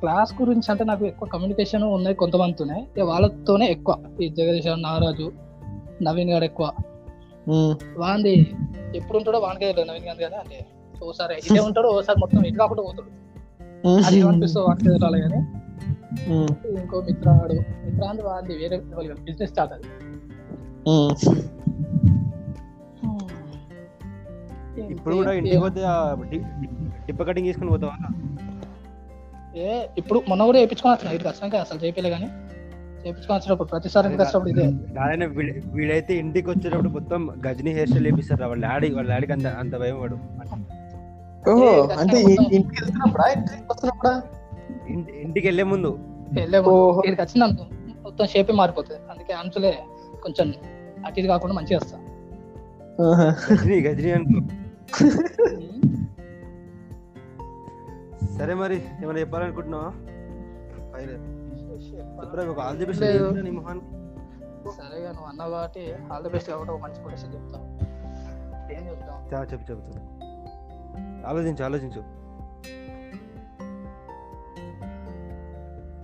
క్లాస్ 0.00 0.40
గురించి 0.40 0.70
అంటే 0.70 0.84
నాకు 0.84 1.06
ఎక్కువ 1.06 1.28
కమ్యూనికేషన్ 1.28 1.82
ఉన్నాయి 1.82 2.16
కొంతమందితోనే. 2.16 3.02
వాళ్ళతోనే 3.02 3.66
ఎక్కువ. 3.66 3.96
ఈ 4.22 4.28
జగదీష్ 4.28 4.66
నాగరాజు 4.66 5.32
నవీన్ 6.02 6.30
గారు 6.30 6.44
ఎక్కువ. 6.44 6.72
వాంది 7.98 8.56
ఎప్పుడు 8.94 9.18
ఉంటాడో 9.18 9.38
వానికే 9.38 9.66
తెలియదు. 9.66 9.90
నవీన్ 9.90 10.04
గారు 10.04 10.16
కదా 10.16 10.38
అంటే 10.38 10.66
ఓసారి 11.04 11.34
ఇదే 11.34 11.60
ఉంటాడు 11.60 11.88
ఓసారి 11.88 12.18
మొత్తం 12.18 12.42
ఇటు 12.42 12.58
కాకుండా 12.58 12.82
పోతాడు. 12.82 13.24
అది 14.06 14.18
ఏమనిపిస్తుందో 14.18 14.66
వాటికి 14.66 14.90
తెలియాలి 14.90 15.20
కానీ. 15.20 15.46
ఉమ్. 16.28 16.76
ఇంకో 16.78 17.00
మిత్రాడు. 17.00 17.54
మిత్రాంది 17.84 18.22
వాంది 18.22 18.56
వేరే 18.56 18.76
బిజినెస్ 19.22 19.50
స్టార్ట్ 19.50 19.74
అది. 19.74 19.84
ఇప్పుడు 24.90 25.14
కూడా 25.14 25.32
ఇంటికి 25.32 25.58
పోతే 25.58 25.80
టిప్ప 27.06 27.22
కటింగ్ 27.22 27.46
చేసుకుని 27.46 27.70
పోతావా? 27.70 27.96
ఏ 29.56 29.86
ఇప్పుడు 29.98 30.22
మొన్న 30.28 30.44
కూడా 30.44 30.58
చేయించుకొని 30.58 30.94
వచ్చిన 30.94 31.20
ఇటు 31.20 31.28
వచ్చినాక 31.28 31.54
అసలు 31.56 31.78
చేయించలే 31.78 32.10
కానీ 32.10 32.24
చేయించుకొని 33.02 33.34
వచ్చినప్పుడు 33.34 33.68
ప్రతిసారి 33.68 34.08
వచ్చినప్పుడు 34.08 34.48
ఇదే. 34.48 34.66
నారాయణ 34.92 35.24
వీడ- 35.24 35.62
వీడైతే 35.72 36.14
ఇంటికి 36.16 36.50
వచ్చేటప్పుడు 36.50 36.88
మొత్తం 36.88 37.30
గజని 37.46 37.70
హెయిర్ 37.70 37.88
స్టైల్ 37.88 38.06
వేపిస్తారు 38.06 38.44
వాళ్ళ 38.44 38.62
డాడీ 38.62 38.94
వాళ్ళ 38.94 39.10
డాడీకి 39.10 39.32
అంత 39.32 39.46
అంత 39.46 39.76
భయం 39.76 40.00
వాడు. 40.00 40.14
అంటే 41.92 42.20
ఇంటికి 42.22 42.56
వెళ్తున్నప్పుడా? 42.56 43.26
ఇంటికి 43.28 43.62
వస్తున్నప్పుడా? 43.70 44.22
ఇంటికి 44.88 45.46
వెళ్ళే 45.46 45.62
ముందు. 45.62 45.98
వెళ్ళే. 46.32 46.58
ఇక్కడికి 46.58 47.22
వచ్చిన 47.22 47.56
మొత్తం 48.02 48.26
షేపే 48.26 48.52
మారిపోతుంది. 48.52 49.00
అందుకే 49.10 49.32
అంచులే 49.32 49.78
కొంచెం 50.22 50.54
అటు 51.06 51.18
ఇది 51.18 51.28
కాకుండా 51.28 51.54
మంచిగా 51.54 51.80
వస్తా. 51.82 51.98
గజని 53.54 53.80
గజని 53.80 54.12
అనుకో. 54.12 54.40
సరే 58.38 58.54
మరి 58.54 58.82
ఏమైనా 59.02 59.20
చెప్పాలనుకుంటున్నావా? 59.20 59.92
ఆల్ 62.62 62.78
ది 62.78 62.86
బెస్ట్ 62.86 63.02
సరేగా 63.02 65.12
నువ్వు 65.12 65.26
అన్న 65.26 65.48
కాబట్టి 65.48 65.94
ఆల్ 66.12 66.22
ది 66.22 66.28
బెస్ట్ 66.28 66.50
కాబట్టి 66.50 66.72
ఒక 66.72 66.80
మంచి 66.80 67.04
పొజిషన్ 67.04 67.34
చెప్తాను 67.34 67.74
ఏం 68.72 68.90
చెప్తాం 68.90 69.28
చా- 69.34 69.52
చెప్పు 69.52 69.54
చెప్పు 69.54 69.72
చెప్పు. 69.72 69.90
ఆలోచించు 71.26 71.64
ఆలోచించు. 71.64 72.23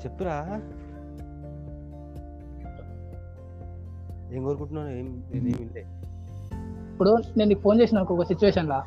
చెప్పురా. 0.02 0.36
ఏం 4.34 4.42
కోరుకుంటున్నావు? 4.44 4.88
ఏం 4.98 5.06
ఇప్పుడు 6.92 7.12
నేను 7.36 7.48
నీకు 7.50 7.62
ఫోన్ 7.62 7.78
చేసిన 7.80 8.00
ఒక 8.06 8.24
సిచ్యువేషన్ 8.24 8.68
లా 8.68 8.78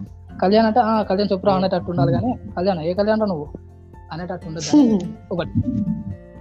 కళ్యాణ్ 0.41 0.67
అంటే 0.69 0.82
ఆ 0.82 0.93
కళ్యాణ్ 1.02 1.32
చెప్పురా 1.32 1.54
అనేటట్టు 1.56 1.91
ఉండాలి 1.91 2.12
కానీ 2.12 2.32
కళ్యాణ్ 2.58 2.80
ఏ 2.82 2.93
కళ్యాణ్ 2.93 3.21
రా 3.21 3.28
నువ్వు? 3.32 3.47
అనేటట్టు 4.12 4.47
ఉండదు 4.47 4.69
ఒకటి 5.32 5.52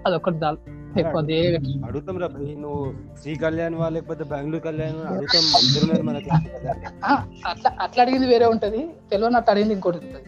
అది 0.06 0.14
ఒకటి. 0.16 0.38
చాలు. 0.44 0.58
ఎక్కువ 0.96 1.18
అదే 1.20 1.36
అడుగుతాం 1.86 2.16
రా 2.22 2.26
భయ్, 2.26 2.48
నువ్వు 2.56 2.80
శ్రీ 3.20 3.32
కళ్యాణ్ 3.36 3.74
వా 3.74 3.86
లేకపోతే 3.88 4.24
బెంగళూరు 4.24 4.62
కళ్యాణ్ 4.62 4.98
అడుగుతాం. 5.12 5.44
అట్లా 7.50 7.70
అట్లా 7.84 8.00
అడిగింది 8.04 8.26
వేరే 8.26 8.46
ఉంటది. 8.46 8.80
తెలియనట్టు 9.12 9.50
అడిగింది 9.50 9.74
ఇంకోటి 9.74 10.00
ఉంటది. 10.02 10.24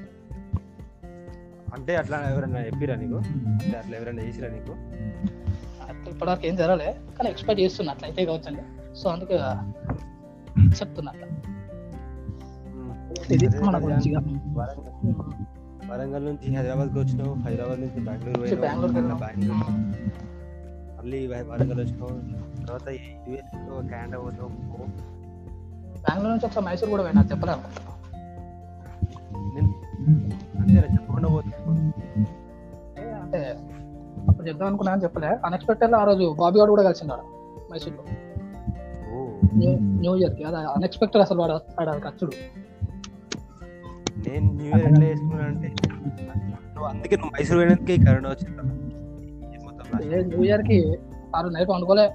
అంటే 1.75 1.93
అట్లా 2.01 2.17
ఎవరైనా 2.33 2.61
చెప్పిరా 2.67 2.95
నీకు? 3.03 3.19
అంటే 3.61 3.77
అట్లా 3.81 3.95
ఎవరైనా 3.99 4.23
చేసిరా 4.23 4.49
నీకు? 4.49 4.73
అట్లా 5.89 6.09
ఇప్పటివరకు 6.13 6.47
ఏం 6.51 6.57
జరగలే 6.63 6.91
కానీ 7.17 7.29
ఎక్స్పెక్ట్ 7.31 7.63
చేస్తున్నా 7.65 7.93
అట్లా 7.95 8.07
అయితే 8.09 8.25
కావచ్చండి. 8.31 8.65
సో 9.01 9.07
అందుకే 9.11 9.37
చెప్తున్నా 10.81 11.11
అట్లా. 11.15 11.29
వరంగల్ 15.91 16.25
నుంచి 16.25 16.47
హైదరాబాద్కి 16.57 16.99
వచ్చినావు 16.99 17.33
హైదరాబాద్ 17.45 17.81
నుంచి 17.81 18.01
బెంగళూరు 18.07 18.41
వెళ్ళాం. 18.43 19.19
బెంగళూరు 19.25 19.73
మళ్ళీ 20.99 21.19
వరంగల్ 21.51 21.81
వచ్చినావు 21.81 22.13
తర్వాత 22.61 22.87
కెనడా 23.91 24.19
పోతావు 24.25 24.51
బెంగళూరు 26.05 26.33
నుంచి 26.33 26.47
ఒకసారి 26.49 26.65
మైసూర్ 26.69 26.91
కూడా 26.95 27.03
పోయినా 27.03 27.25
చెప్పలేదు 27.33 27.61
నేను 29.55 29.71
చెప్దాం 34.55 34.69
అనుకున్నా 34.69 34.93
అని 34.93 35.03
చెప్పలే. 35.03 35.31
అన్ఎక్స్పెక్టెడ్ 35.45 35.95
ఆ 35.95 36.05
రోజు 36.05 36.35
బాబీ 36.39 36.59
గారు 36.59 36.71
కూడా 36.71 36.83
కలిసిండాడు 36.83 37.25
మైసూర్లో. 37.71 38.03
ఓ. 39.13 39.17
న్యూ 39.55 39.71
న్యూ 40.01 40.17
ఇయర్కి 40.17 40.45
అది 40.45 40.57
అన్ఎక్స్పెక్టెడ్ 40.73 41.23
అసలు 41.23 41.41
వాడు 41.41 41.53
వాడు 41.79 42.01
ఖర్చుడు 42.01 42.33
నేను 44.27 44.47
న్యూ 44.53 44.69
ఇయర్ 44.71 44.85
ఎట్లా 44.89 45.05
చేసుకున్నా 45.05 45.45
అంటే 45.45 45.69
నువ్వు 46.67 46.85
అందుకే 46.85 47.17
నువ్వు 47.17 47.33
మైసూర్ 47.35 47.59
పోయినందుకే 47.59 47.95
ఈ 47.95 48.05
కరోనా 48.05 48.29
వచ్చింది 48.29 48.63
న్యూ 50.29 50.45
ఇయర్కి 50.45 50.79
ఆ 51.37 51.41
రోజు 51.41 51.55
నైట్ 51.55 51.71
అనుకోలే 51.71 52.07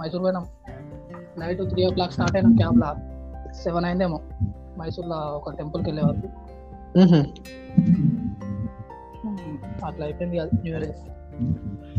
మైసూర్ 0.00 0.22
పోయినాం. 0.22 0.44
నైట్ 1.38 1.62
త్రీ 1.70 1.86
ఓ 1.86 1.90
క్లాక్ 1.90 2.12
స్టార్ట్ 2.12 2.36
అయినాం 2.36 2.56
క్యాబ్ 2.56 2.78
లా. 2.78 2.90
సెవెన్ 3.62 3.84
అయిందేమో 3.84 4.18
మైసూర్లో 4.78 5.16
ఒక 5.36 5.54
టెంపుల్కి 5.56 5.90
వెళ్ళే 5.90 6.02
వరకు. 6.02 6.28
అట్లా 9.86 10.04
అయిపోయింది 10.06 10.36
కాదు 10.36 10.50
న్యూ 10.56 10.72
ఇయర్. 10.74 10.86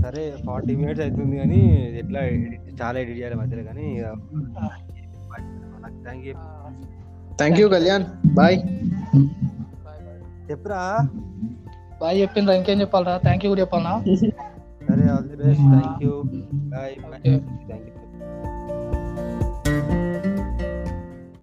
సరే 0.03 0.23
ఫార్టీ 0.45 0.73
మినిట్స్ 0.79 1.03
అవుతుంది 1.05 1.35
కానీ 1.41 1.59
ఎట్లా 2.01 2.21
చాలా 2.81 2.97
ఎడిట్ 2.99 3.17
చేయాలి 3.19 3.37
మధ్యలో 3.41 3.63
కానీ 3.69 3.85
thank 6.05 6.25
you 6.27 6.33
thank 7.39 7.59
you 7.59 7.67
Kalyan. 7.69 8.03
Bye 8.35 8.57
చెప్పురా? 10.49 10.81
బాయ్ 12.01 12.17
చెప్పిండ్రా 12.21 12.53
ఇంకేం 12.59 12.79
చెప్పాలరా? 12.83 13.15
థ్యాంక్ 13.25 13.43
యూ 13.45 13.51
కూడా 13.51 13.61
చెప్పాలనా? 13.63 13.93
సరే 14.87 15.05
all 15.13 15.27
the 15.31 15.37
best 15.41 15.65
thank 15.73 16.03
you 16.05 16.13
bye. 16.73 16.95
Thank 17.25 17.87
you 17.87 17.92